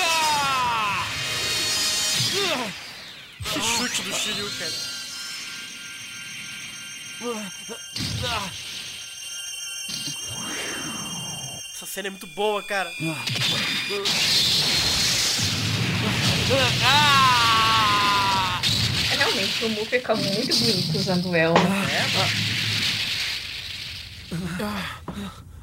[3.43, 4.71] Que chute do Shiryu, cara.
[11.73, 12.87] Essa cena é muito boa, cara.
[12.91, 13.15] É,
[19.17, 21.57] Realmente, o Mu fica muito bonito usando o elmo.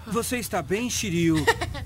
[0.08, 1.36] Você está bem, Shiryu?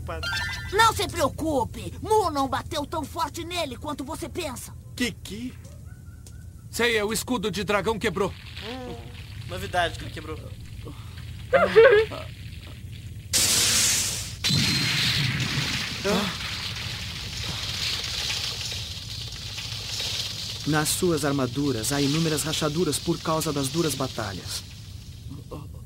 [0.00, 0.26] Preocupado.
[0.72, 1.94] Não se preocupe.
[2.00, 4.74] Mu não bateu tão forte nele quanto você pensa.
[4.96, 5.54] Kiki?
[6.70, 8.30] Ceia, o escudo de dragão quebrou.
[8.30, 8.96] Hum,
[9.48, 10.38] novidade que ele quebrou.
[20.66, 24.62] Nas suas armaduras há inúmeras rachaduras por causa das duras batalhas.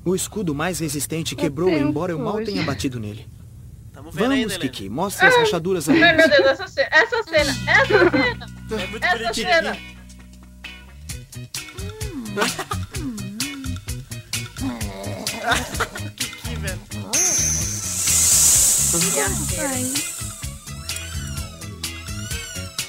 [0.04, 3.26] O escudo mais resistente quebrou, embora eu mal tenha batido nele.
[4.14, 4.56] Vamos.
[4.56, 6.02] Kiki, mostre as rachaduras aí.
[6.02, 9.48] Ai, meu Deus, essa cena, essa cena, essa cena, É muito essa bonitinho.
[9.48, 9.76] cena.
[16.16, 16.80] Kiki, velho.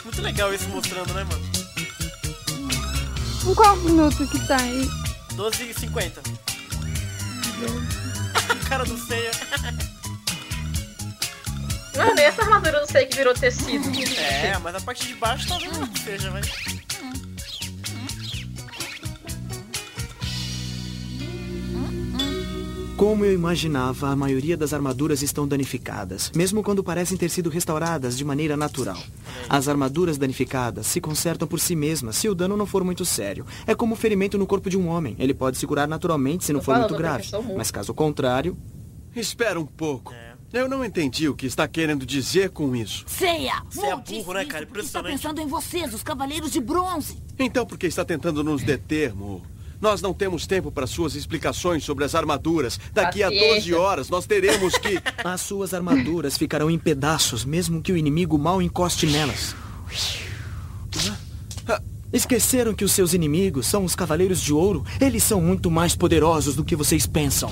[0.04, 1.46] Muito legal isso mostrando, né, mano?
[3.48, 4.88] Em qual minuto que tá aí?
[5.36, 6.22] 12 e 50.
[8.70, 9.32] Cara do ceia.
[11.98, 13.88] Mano, e essa armadura do sei que virou tecido?
[14.20, 16.42] É, mas a parte de baixo talvez não seja, vai.
[22.98, 28.18] Como eu imaginava, a maioria das armaduras estão danificadas, mesmo quando parecem ter sido restauradas
[28.18, 28.98] de maneira natural.
[29.50, 33.46] As armaduras danificadas se consertam por si mesmas se o dano não for muito sério.
[33.68, 35.16] É como o ferimento no corpo de um homem.
[35.20, 37.30] Ele pode se curar naturalmente se não for muito grave.
[37.58, 38.58] Mas caso contrário,
[39.16, 40.14] Espera um pouco.
[40.14, 40.35] É.
[40.56, 43.04] Eu não entendi o que está querendo dizer com isso.
[43.08, 43.62] Ceia!
[43.70, 44.66] Você é burro, né, cara?
[44.78, 47.18] está pensando em vocês, os Cavaleiros de Bronze.
[47.38, 49.42] Então por que está tentando nos deter, Mu?
[49.82, 52.80] Nós não temos tempo para suas explicações sobre as armaduras.
[52.94, 53.78] Daqui a 12 Paciência.
[53.78, 54.98] horas nós teremos que.
[55.26, 59.54] as suas armaduras ficarão em pedaços, mesmo que o inimigo mal encoste nelas.
[62.14, 64.86] Esqueceram que os seus inimigos são os Cavaleiros de Ouro?
[65.02, 67.52] Eles são muito mais poderosos do que vocês pensam.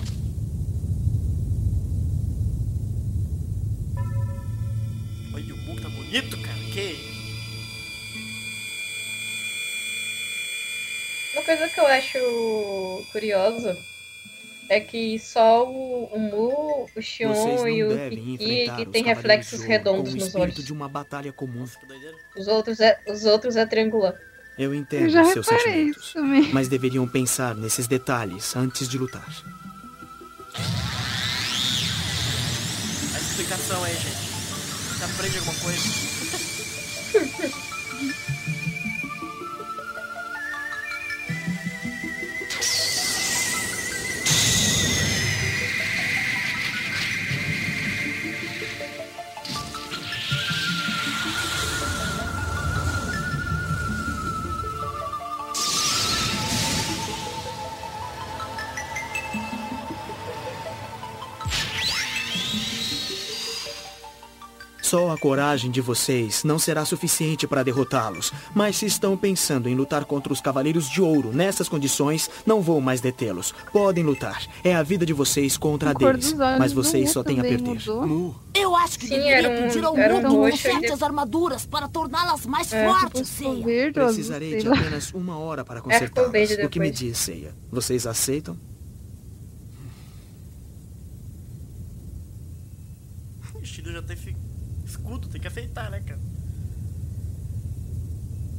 [11.43, 12.17] Coisa que eu acho
[13.11, 13.77] curiosa
[14.69, 20.15] é que só o, o Mu, o Xion e o Kiki que tem reflexos redondos
[20.15, 20.63] nos olhos.
[20.63, 21.65] de uma batalha comum.
[22.35, 24.15] Os outros é, os outros é triangular.
[24.57, 26.13] Eu entendo Eu já seus sentimentos,
[26.51, 29.27] mas deveriam pensar nesses detalhes antes de lutar.
[33.13, 34.33] A explicação aí, gente.
[34.97, 35.83] Você aprende alguma coisa?
[64.93, 68.31] Só a coragem de vocês não será suficiente para derrotá-los.
[68.53, 72.79] Mas se estão pensando em lutar contra os Cavaleiros de Ouro nessas condições, não vou
[72.79, 73.55] mais detê-los.
[73.71, 74.45] Podem lutar.
[74.63, 76.35] É a vida de vocês contra a deles.
[76.59, 77.63] Mas vocês só têm a perder.
[77.87, 78.35] mudou.
[78.53, 81.65] Eu acho que Sim, deveria um- pedir ao um mundo que roxo conserte as armaduras
[81.65, 83.65] para torná-las mais É, fortes, Seiya.
[83.65, 86.51] Verde ou azul, Precisarei de apenas uma hora para É, consertá-las.
[86.63, 87.55] O que me diz, Seiya?
[87.71, 88.55] Vocês aceitam?
[93.55, 94.35] O Shido já tem fi-
[95.03, 96.19] escudo, tem que aceitar, né, cara?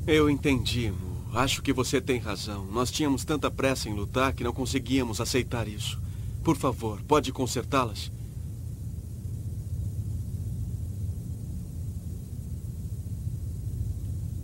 [0.06, 1.14] Eu entendi, Mu.
[1.32, 2.66] Acho que você tem razão.
[2.66, 6.00] Nós tínhamos tanta pressa em lutar que não conseguíamos aceitar isso.
[6.44, 8.12] Por favor, pode consertá-las?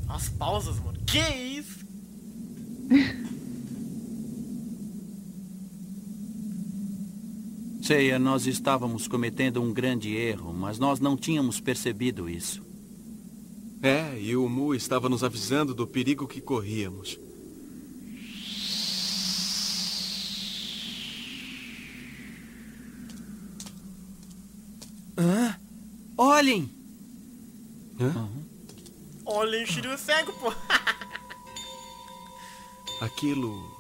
[0.08, 0.98] As pausas, mano.
[1.06, 1.86] Que isso?
[7.90, 12.64] Ceia, nós estávamos cometendo um grande erro, mas nós não tínhamos percebido isso.
[13.82, 17.18] É, e o Mu estava nos avisando do perigo que corríamos.
[25.18, 25.56] Hã?
[26.16, 26.70] Olhem!
[27.98, 28.28] Hã?
[29.26, 30.54] Olha, o Shiryu cego, pô.
[33.04, 33.79] Aquilo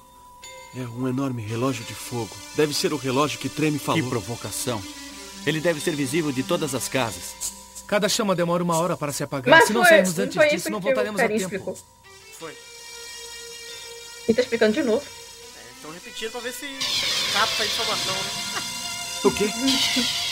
[0.76, 2.36] é um enorme relógio de fogo.
[2.54, 4.02] Deve ser o relógio que Treme falou.
[4.02, 4.82] Que provocação.
[5.46, 7.52] Ele deve ser visível de todas as casas.
[7.86, 9.58] Cada chama demora uma hora para se apagar.
[9.58, 11.26] Mas se não foi, sairmos não antes foi disso, isso não que voltaremos o a
[11.26, 11.54] Karim tempo.
[11.54, 11.78] explicou.
[12.38, 12.56] Foi.
[14.28, 15.02] E tá explicando de novo.
[15.76, 16.66] Estão repetindo pra ver se
[17.32, 18.62] capta a informação, né?
[19.24, 19.50] O quê?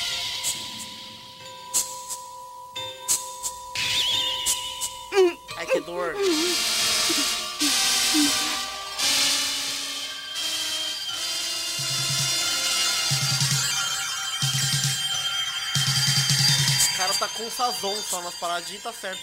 [17.73, 19.23] sazon só nas paradinhas, tá certo.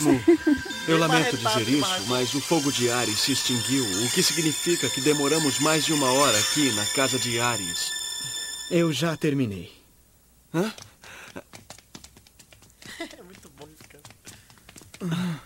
[0.00, 0.12] Mu,
[0.86, 5.00] eu lamento dizer isso, mas o fogo de Ares se extinguiu, o que significa que
[5.00, 7.90] demoramos mais de uma hora aqui na casa de Ares.
[8.70, 9.72] Eu já terminei.
[10.54, 10.72] Hã?
[13.00, 15.37] É muito bom isso, cara.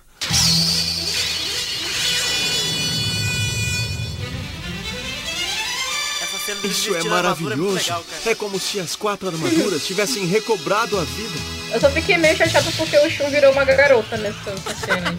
[6.65, 7.75] Isso é muito maravilhoso.
[7.75, 8.05] legal.
[8.27, 11.39] É como se as quatro armaduras tivessem recobrado a vida.
[11.73, 14.55] Eu só fiquei meio chateado porque o Shun virou uma garota nessa,
[14.85, 15.17] cena.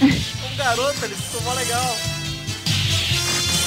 [0.00, 1.96] Um garoto, ele ficou mó legal.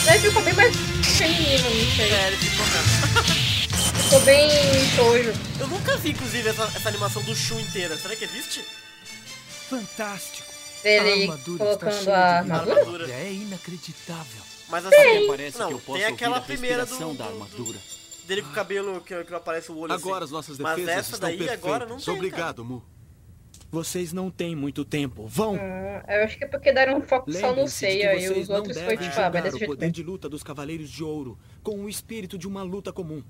[0.08, 0.76] Ele ficou bem mais
[1.18, 2.12] feminino, não sei.
[2.12, 3.42] É, ele ficou mesmo.
[4.12, 4.50] Ficou bem
[4.96, 5.34] shoujo.
[5.58, 7.96] Eu nunca vi, inclusive, essa, essa animação do Shun inteira.
[7.98, 8.62] Será que existe?
[9.70, 10.52] Fantástico.
[10.84, 13.10] Está colocando a armadura?
[13.10, 14.51] É inacreditável.
[14.72, 17.24] Mas assim, parece não, que eu posso tem aquela ouvir a primeira do, da do-
[17.24, 17.78] armadura.
[18.26, 20.24] dele com o cabelo que, que não aparece o olho Agora assim.
[20.26, 21.66] as nossas Mas defesas essa estão daí perfeitas.
[21.66, 22.84] agora não tem, Obrigado, Mu.
[23.70, 25.28] Vocês não têm muito tempo.
[25.28, 25.54] Vão!
[25.56, 25.58] Hum,
[26.08, 28.78] eu acho que é porque deram um foco só no Seiya e os não outros
[28.78, 29.32] foi tipo, ah,
[29.64, 33.24] o poder de luta dos Cavaleiros de Ouro com o espírito de uma luta comum.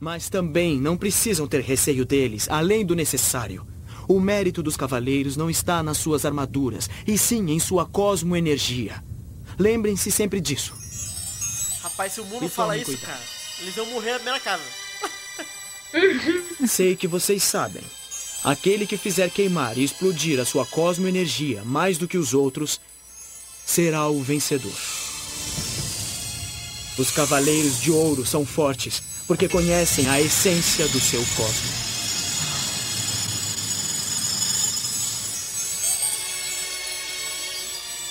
[0.00, 3.64] Mas também não precisam ter receio deles, além do necessário.
[4.08, 9.02] O mérito dos cavaleiros não está nas suas armaduras, e sim em sua cosmoenergia.
[9.62, 10.74] Lembrem-se sempre disso.
[11.82, 13.06] Rapaz, se o mundo fala isso, cuidado.
[13.06, 13.22] cara,
[13.60, 14.64] eles iam morrer na primeira casa.
[16.66, 17.82] Sei que vocês sabem.
[18.42, 22.80] Aquele que fizer queimar e explodir a sua cosmoenergia mais do que os outros
[23.64, 24.74] será o vencedor.
[26.98, 31.70] Os cavaleiros de ouro são fortes porque conhecem a essência do seu cosmo.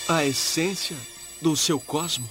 [0.08, 0.96] A essência
[1.42, 2.30] do seu cosmo?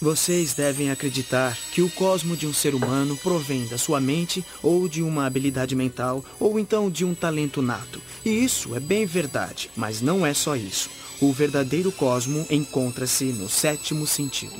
[0.00, 4.88] Vocês devem acreditar que o cosmo de um ser humano provém da sua mente ou
[4.88, 8.00] de uma habilidade mental ou então de um talento nato.
[8.24, 10.88] E isso é bem verdade, mas não é só isso.
[11.20, 14.54] O verdadeiro cosmo encontra-se no sétimo sentido.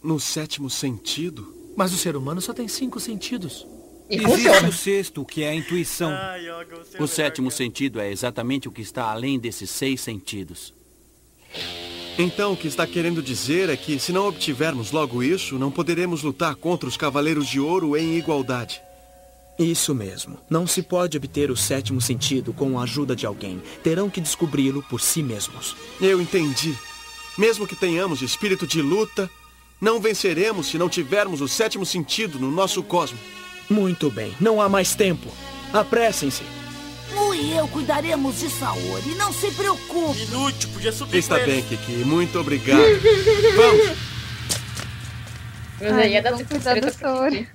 [0.00, 1.52] No sétimo sentido?
[1.76, 3.66] Mas o ser humano só tem cinco sentidos.
[4.08, 6.12] Existe o sexto, que é a intuição.
[6.98, 10.72] O sétimo sentido é exatamente o que está além desses seis sentidos.
[12.18, 16.22] Então, o que está querendo dizer é que, se não obtivermos logo isso, não poderemos
[16.22, 18.82] lutar contra os Cavaleiros de Ouro em igualdade.
[19.58, 20.38] Isso mesmo.
[20.48, 23.62] Não se pode obter o sétimo sentido com a ajuda de alguém.
[23.82, 25.76] Terão que descobri-lo por si mesmos.
[26.00, 26.76] Eu entendi.
[27.36, 29.30] Mesmo que tenhamos espírito de luta,
[29.80, 33.18] não venceremos se não tivermos o sétimo sentido no nosso cosmo.
[33.68, 34.34] Muito bem.
[34.40, 35.28] Não há mais tempo.
[35.72, 36.59] Apressem-se.
[37.40, 40.22] E eu cuidaremos de Saori, não se preocupe.
[40.24, 41.62] Inútil, podia subir Está com bem, ele.
[41.62, 41.92] Kiki.
[42.04, 42.82] Muito obrigado.
[43.56, 43.96] Vamos!
[45.80, 47.48] Mas aí ia dar vamos super cuidar da pra Saori.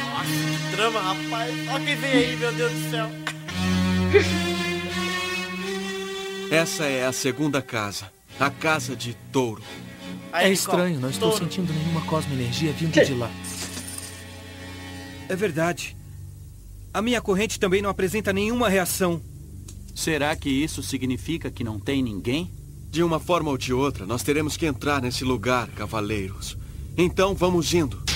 [0.00, 1.54] Nossa, que drama, rapaz.
[1.68, 3.08] Olha quem vem aí, meu Deus do céu.
[6.50, 8.10] Essa é a segunda casa.
[8.40, 9.62] A casa de touro.
[10.32, 13.30] é estranho, não estou sentindo nenhuma cosmoenergia vindo de lá.
[15.28, 15.94] É verdade.
[16.92, 19.20] A minha corrente também não apresenta nenhuma reação.
[19.94, 22.50] Será que isso significa que não tem ninguém?
[22.90, 26.56] De uma forma ou de outra, nós teremos que entrar nesse lugar, cavaleiros.
[26.96, 28.07] Então vamos indo.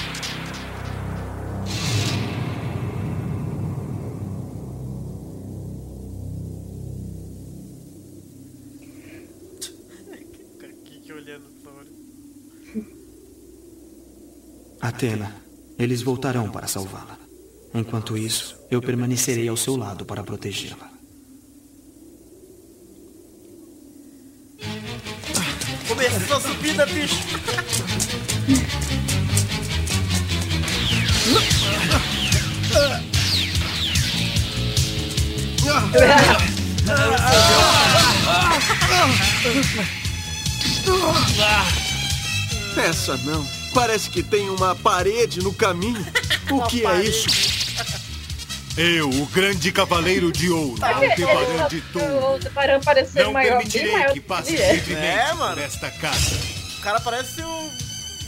[14.83, 15.33] Atena,
[15.79, 17.17] eles voltarão para salvá-la.
[17.73, 20.91] Enquanto isso, eu permanecerei ao seu lado para protegê-la.
[25.87, 27.15] Começou a subida, bicho.
[42.77, 43.62] Essa não.
[43.75, 46.05] Parece que tem uma parede no caminho.
[46.51, 47.27] O que é isso?
[48.77, 52.39] Eu, o grande cavaleiro de ouro, Aldebaran de Touro, o
[53.23, 54.73] não maior, permitirei maior que passe é.
[54.75, 55.55] livremente É, mano.
[55.55, 56.37] por esta casa.
[56.79, 57.71] O cara parece um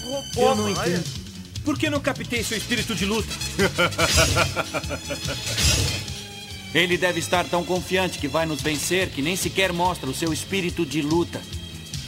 [0.05, 1.25] robô, Eu não entendo.
[1.65, 3.33] Por que não captei seu espírito de luta?
[6.75, 10.31] Ele deve estar tão confiante que vai nos vencer que nem sequer mostra o seu
[10.31, 11.41] espírito de luta.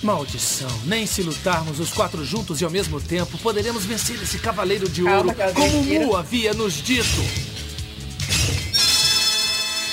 [0.03, 4.89] Maldição, nem se lutarmos os quatro juntos e ao mesmo tempo poderemos vencer esse cavaleiro
[4.89, 6.07] de Calma, ouro, alguém como.
[6.07, 7.23] Mu havia nos dito.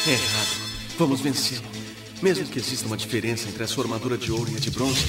[0.05, 0.63] Errado.
[0.99, 1.63] Vamos vencê-lo.
[2.21, 5.03] Mesmo que exista uma diferença entre a sua armadura de ouro e a de bronze,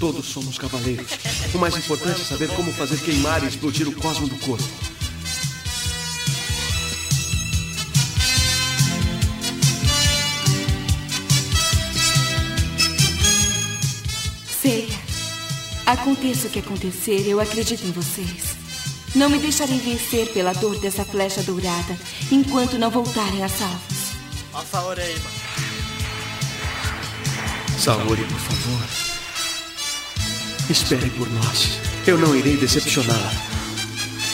[0.00, 1.10] todos somos cavaleiros.
[1.54, 4.97] O mais importante é saber como fazer queimar e explodir o cosmo do corpo.
[15.92, 18.56] Aconteça o que acontecer, eu acredito em vocês.
[19.14, 21.98] Não me deixarei vencer pela dor dessa flecha dourada
[22.30, 24.12] enquanto não voltarem a salvos.
[24.52, 25.38] Aí, mano.
[27.78, 28.86] Saori, por favor.
[30.68, 31.78] Espere por nós.
[32.06, 33.32] Eu não irei decepcioná-la.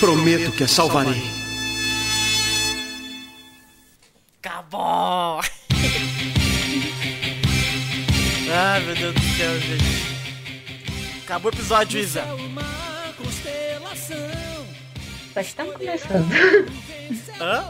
[0.01, 1.23] Prometo que a salvarei.
[4.43, 5.41] Acabou!
[8.53, 10.14] Ai, meu Deus do céu, gente.
[11.25, 12.23] Acabou o episódio, Isa.
[15.33, 16.31] Só estamos começando.
[17.41, 17.65] Hã?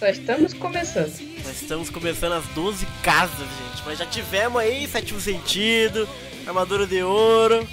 [0.00, 1.12] Só estamos começando.
[1.44, 3.82] Nós estamos começando as 12 casas, gente.
[3.86, 6.08] Mas já tivemos aí sétimo sentido,
[6.44, 7.66] armadura de ouro.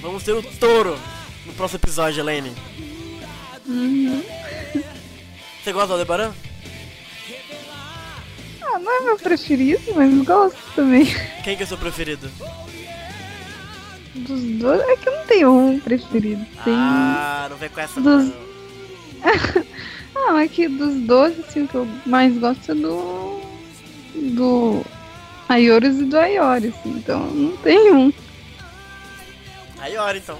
[0.00, 0.96] Vamos ter o touro
[1.44, 2.54] no próximo episódio, Elaine.
[3.66, 4.22] Uhum.
[5.62, 6.32] Você gosta do Aldebaran?
[8.62, 11.06] Ah, não é meu preferido, mas gosto também.
[11.42, 12.30] Quem que é o seu preferido?
[14.14, 14.80] Dos dois.
[14.82, 16.44] É que eu não tenho um preferido.
[16.64, 16.74] Tem.
[16.76, 18.52] Ah, não vem com essa Dos- não.
[20.14, 23.40] Não, é que dos dois, assim, o que eu mais gosto é do.
[24.14, 24.84] Do.
[25.48, 26.90] Aioris e do Aiori, assim.
[26.90, 28.12] Então, não tem um.
[29.98, 30.38] Hora então.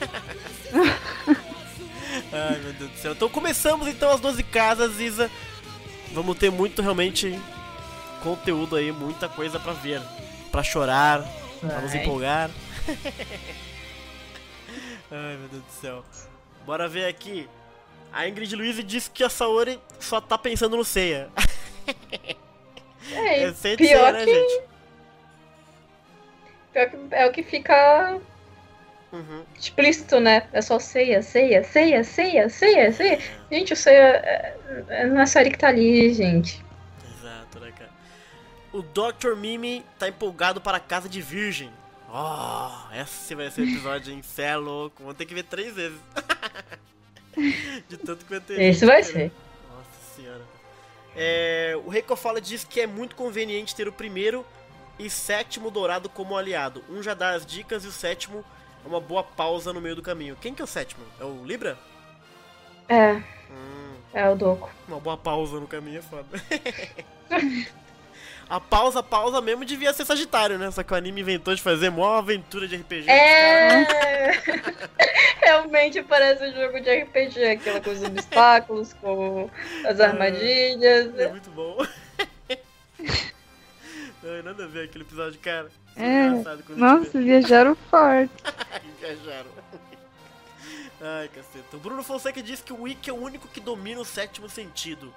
[2.32, 3.12] Ai meu Deus do céu.
[3.12, 5.30] Então começamos então as 12 casas, Isa.
[6.12, 7.38] Vamos ter muito realmente
[8.22, 10.00] conteúdo aí, muita coisa pra ver.
[10.52, 11.22] Pra chorar,
[11.60, 12.02] pra nos Vai.
[12.02, 12.50] empolgar.
[15.10, 16.04] Ai, meu Deus do céu.
[16.64, 17.48] Bora ver aqui.
[18.12, 21.28] A Ingrid Luiz disse que a Saori só tá pensando no Seiya.
[23.12, 24.32] É, É sem pior né, que...
[24.32, 24.62] gente?
[26.72, 28.20] Pior que é o que fica
[29.12, 29.44] Uhum.
[29.58, 30.46] explícito, né?
[30.52, 33.18] É só ceia, ceia, ceia, ceia, ceia, ceia.
[33.50, 34.56] Gente, o ceia é,
[34.88, 36.64] é, é série que tá ali, gente.
[37.18, 37.90] Exato, né, cara?
[38.72, 39.34] O Dr.
[39.36, 41.72] Mimi tá empolgado para a casa de virgem.
[42.12, 44.20] Oh, esse vai ser o episódio, hein?
[44.22, 45.02] Cê é louco.
[45.02, 45.98] Vamos ter que ver três vezes.
[47.88, 48.60] de tanto que vai ter.
[48.60, 49.12] Esse vai cara.
[49.12, 49.32] ser.
[49.68, 50.42] Nossa senhora.
[51.14, 54.44] É, o Reiko fala diz que é muito conveniente ter o primeiro
[54.98, 56.84] e sétimo dourado como aliado.
[56.90, 58.44] Um já dá as dicas e o sétimo
[58.84, 60.36] é uma boa pausa no meio do caminho.
[60.40, 61.04] Quem que é o sétimo?
[61.20, 61.78] É o Libra?
[62.88, 63.14] É.
[63.14, 63.94] Hum.
[64.12, 64.68] É o Doco.
[64.88, 66.26] Uma boa pausa no caminho é foda.
[68.50, 70.72] A pausa, pausa mesmo devia ser Sagitário, né?
[70.72, 73.08] Só que o anime inventou de fazer mó aventura de RPG.
[73.08, 73.86] É.
[75.40, 79.48] Realmente parece um jogo de RPG, aquela coisa dos obstáculos com
[79.86, 81.16] as armadilhas.
[81.16, 81.78] É muito bom.
[84.20, 85.70] Não, nada a ver aquele episódio, cara.
[85.96, 86.28] É.
[86.66, 88.32] quando Nossa, viajaram forte.
[89.00, 89.50] Viajaram.
[91.00, 91.76] Ai, caceta.
[91.76, 95.14] O Bruno Fonseca disse que o Wiki é o único que domina o sétimo sentido.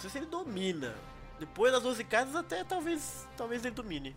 [0.00, 0.94] Não sei se ele domina.
[1.38, 4.16] Depois das 12 casas, até talvez, talvez ele domine.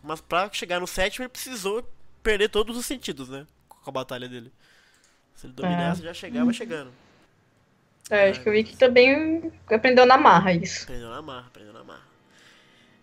[0.00, 1.84] Mas pra chegar no sétimo, ele precisou
[2.22, 3.44] perder todos os sentidos, né?
[3.68, 4.52] Com a batalha dele.
[5.34, 6.92] Se ele dominasse, já chegava chegando.
[8.08, 10.84] É, acho que o Wiki também aprendeu na marra isso.
[10.84, 12.06] Aprendeu na marra, aprendeu na marra.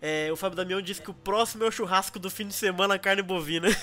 [0.00, 2.98] É, o Fábio Damião disse que o próximo é o churrasco do fim de semana,
[2.98, 3.68] carne bovina.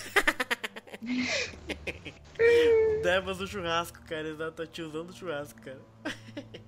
[3.04, 4.28] Devas do churrasco, cara.
[4.28, 5.82] Exato, a tiozão do churrasco, cara.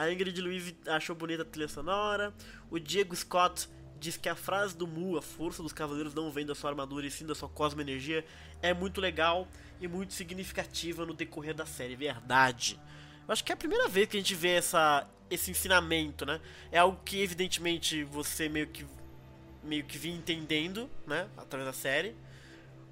[0.00, 2.32] A Ingrid Luiz achou bonita a trilha sonora.
[2.70, 6.46] O Diego Scott diz que a frase do Mu, a força dos cavaleiros não vem
[6.46, 8.24] da sua armadura e sim da sua cosmo energia,
[8.62, 9.46] é muito legal
[9.78, 11.96] e muito significativa no decorrer da série.
[11.96, 12.80] Verdade.
[13.28, 16.40] Eu acho que é a primeira vez que a gente vê essa, esse ensinamento, né?
[16.72, 18.86] É algo que evidentemente você meio que
[19.62, 22.16] meio que vinha entendendo, né, através da série.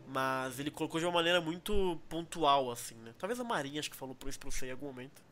[0.07, 3.15] Mas ele colocou de uma maneira muito pontual, assim, né?
[3.19, 5.28] Talvez a Marinha acho que falou por isso pro Sei em algum momento.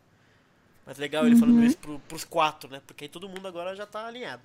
[0.86, 1.64] Mas legal ele falando Uhum.
[1.64, 2.80] isso pro, pros quatro, né?
[2.86, 4.42] Porque aí todo mundo agora já tá alinhado.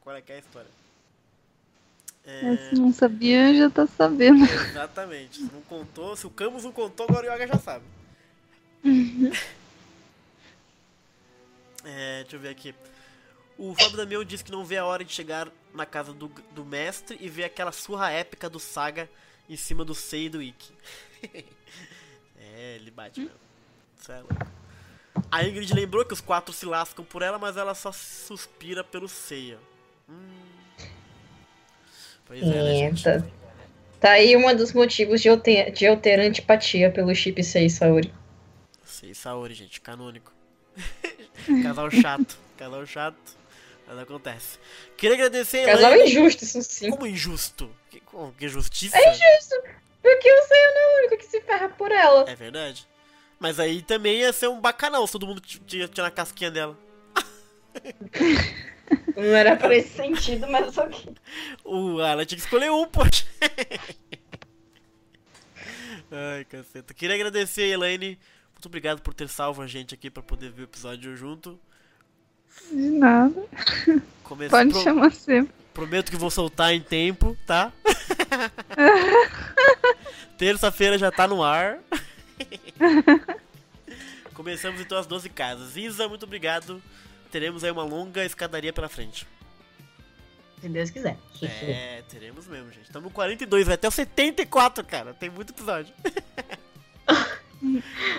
[0.00, 0.70] Qual- é que é a história?
[2.26, 4.44] É, Se não sabia, já tá sabendo.
[4.48, 5.36] Exatamente.
[5.36, 7.84] Se não contou, se o Camus não contou, agora o Yoga já sabe.
[11.84, 12.74] É, deixa eu ver aqui.
[13.58, 16.64] O Fábio Damião disse que não vê a hora de chegar na casa do, do
[16.64, 19.08] mestre e ver aquela surra épica do Saga
[19.48, 20.72] em cima do Sei e do Ikki.
[22.40, 23.36] é, ele bate mesmo.
[24.00, 24.63] Isso é louco.
[25.30, 29.08] A Ingrid lembrou que os quatro se lascam por ela, mas ela só suspira pelo
[29.08, 29.58] Seiya.
[30.08, 30.28] Hum.
[32.26, 33.02] Pois é, né, gente?
[34.00, 37.72] Tá aí um dos motivos de eu ter, de eu ter antipatia pelo chip 6
[37.72, 38.12] Saori.
[38.84, 40.32] Sei, Saori, gente, canônico.
[41.62, 43.36] Casal chato, casal chato,
[43.86, 44.58] mas acontece.
[44.96, 45.64] Queria agradecer.
[45.66, 46.90] Casal Elaine- injusto, isso sim.
[46.90, 47.70] Como injusto?
[47.90, 48.96] Que, como, que justiça?
[48.96, 49.54] É injusto,
[50.02, 52.28] porque o Seiya não é o único que se ferra por ela.
[52.28, 52.86] É verdade.
[53.38, 56.78] Mas aí também ia ser um bacanal se todo mundo tinha na casquinha dela.
[59.16, 61.08] Não era por esse sentido, mas só que.
[61.64, 63.24] O, ah, ela tinha que escolher um, poxa.
[66.10, 66.94] Ai, caceta.
[66.94, 68.18] Queria agradecer a Elaine.
[68.52, 71.58] Muito obrigado por ter salvo a gente aqui pra poder ver o episódio junto.
[72.70, 73.34] De nada.
[74.22, 75.52] Come- Pode pro- chamar sempre.
[75.72, 77.72] Prometo que vou soltar em tempo, tá?
[80.38, 81.78] Terça-feira já tá no ar.
[84.34, 85.76] Começamos então as 12 casas.
[85.76, 86.82] Isa, muito obrigado.
[87.30, 89.26] Teremos aí uma longa escadaria pela frente.
[90.60, 91.18] Se Deus quiser.
[91.42, 92.84] É, teremos mesmo, gente.
[92.84, 95.12] Estamos no 42, vai até o 74, cara.
[95.14, 95.92] Tem muito episódio.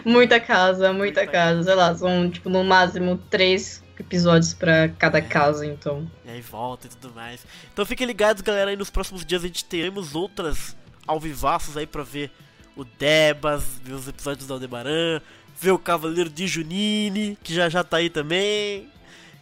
[0.04, 1.64] Muita casa, muita casa.
[1.64, 6.10] Sei lá, são tipo no máximo três episódios pra cada casa, então.
[6.26, 7.46] E aí volta e tudo mais.
[7.72, 10.76] Então fiquem ligados, galera, aí nos próximos dias a gente teremos outras
[11.08, 12.32] alvivaços aí pra ver
[12.76, 15.22] o Debas, ver os episódios do Aldebaran,
[15.60, 18.90] ver o Cavaleiro de Junine, que já já tá aí também.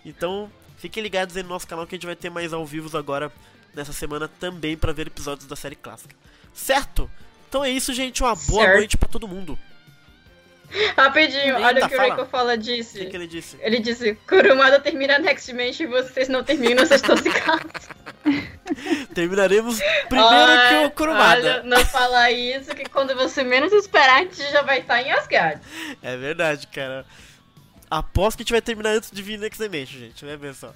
[0.06, 2.94] Então, fiquem ligados aí no nosso canal que a gente vai ter mais ao vivos
[2.94, 3.32] agora
[3.74, 6.16] nessa semana também pra ver episódios da série clássica.
[6.54, 7.10] Certo?
[7.50, 8.22] Então é isso, gente.
[8.22, 8.78] Uma boa Certo.
[8.78, 9.58] noite pra todo mundo.
[10.98, 12.16] Rapidinho, olha Eita, o que o fala.
[12.16, 12.98] Reiko fala disse.
[12.98, 13.58] O que, que ele disse?
[13.62, 17.90] Ele disse, Kurumada termina Next Mente e vocês não terminam essas 12 casas.
[19.14, 21.40] Terminaremos primeiro olha, que o Kurumada.
[21.40, 25.12] Olha, não fala isso, que quando você menos esperar, a gente já vai estar em
[25.12, 25.62] Asgard.
[26.02, 27.06] É verdade, cara.
[27.90, 30.26] Aposto que a gente vai terminar antes de vir Next Dimension, gente.
[30.26, 30.74] Vai ver só.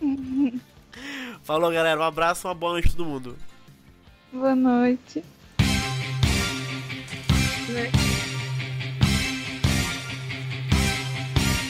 [1.44, 2.00] Falou, galera.
[2.00, 3.36] Um abraço, uma boa noite todo mundo.
[4.32, 5.24] Boa noite.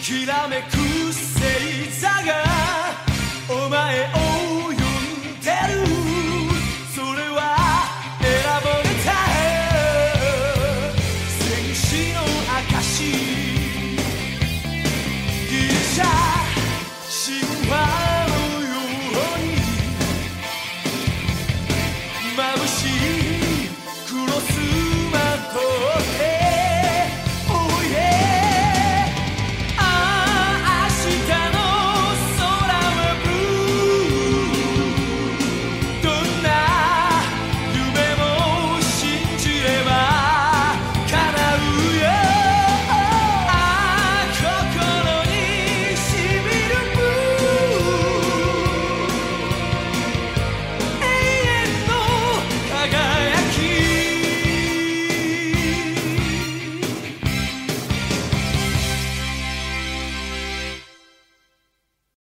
[0.07, 2.45] きらめく星座が
[3.49, 4.46] お前を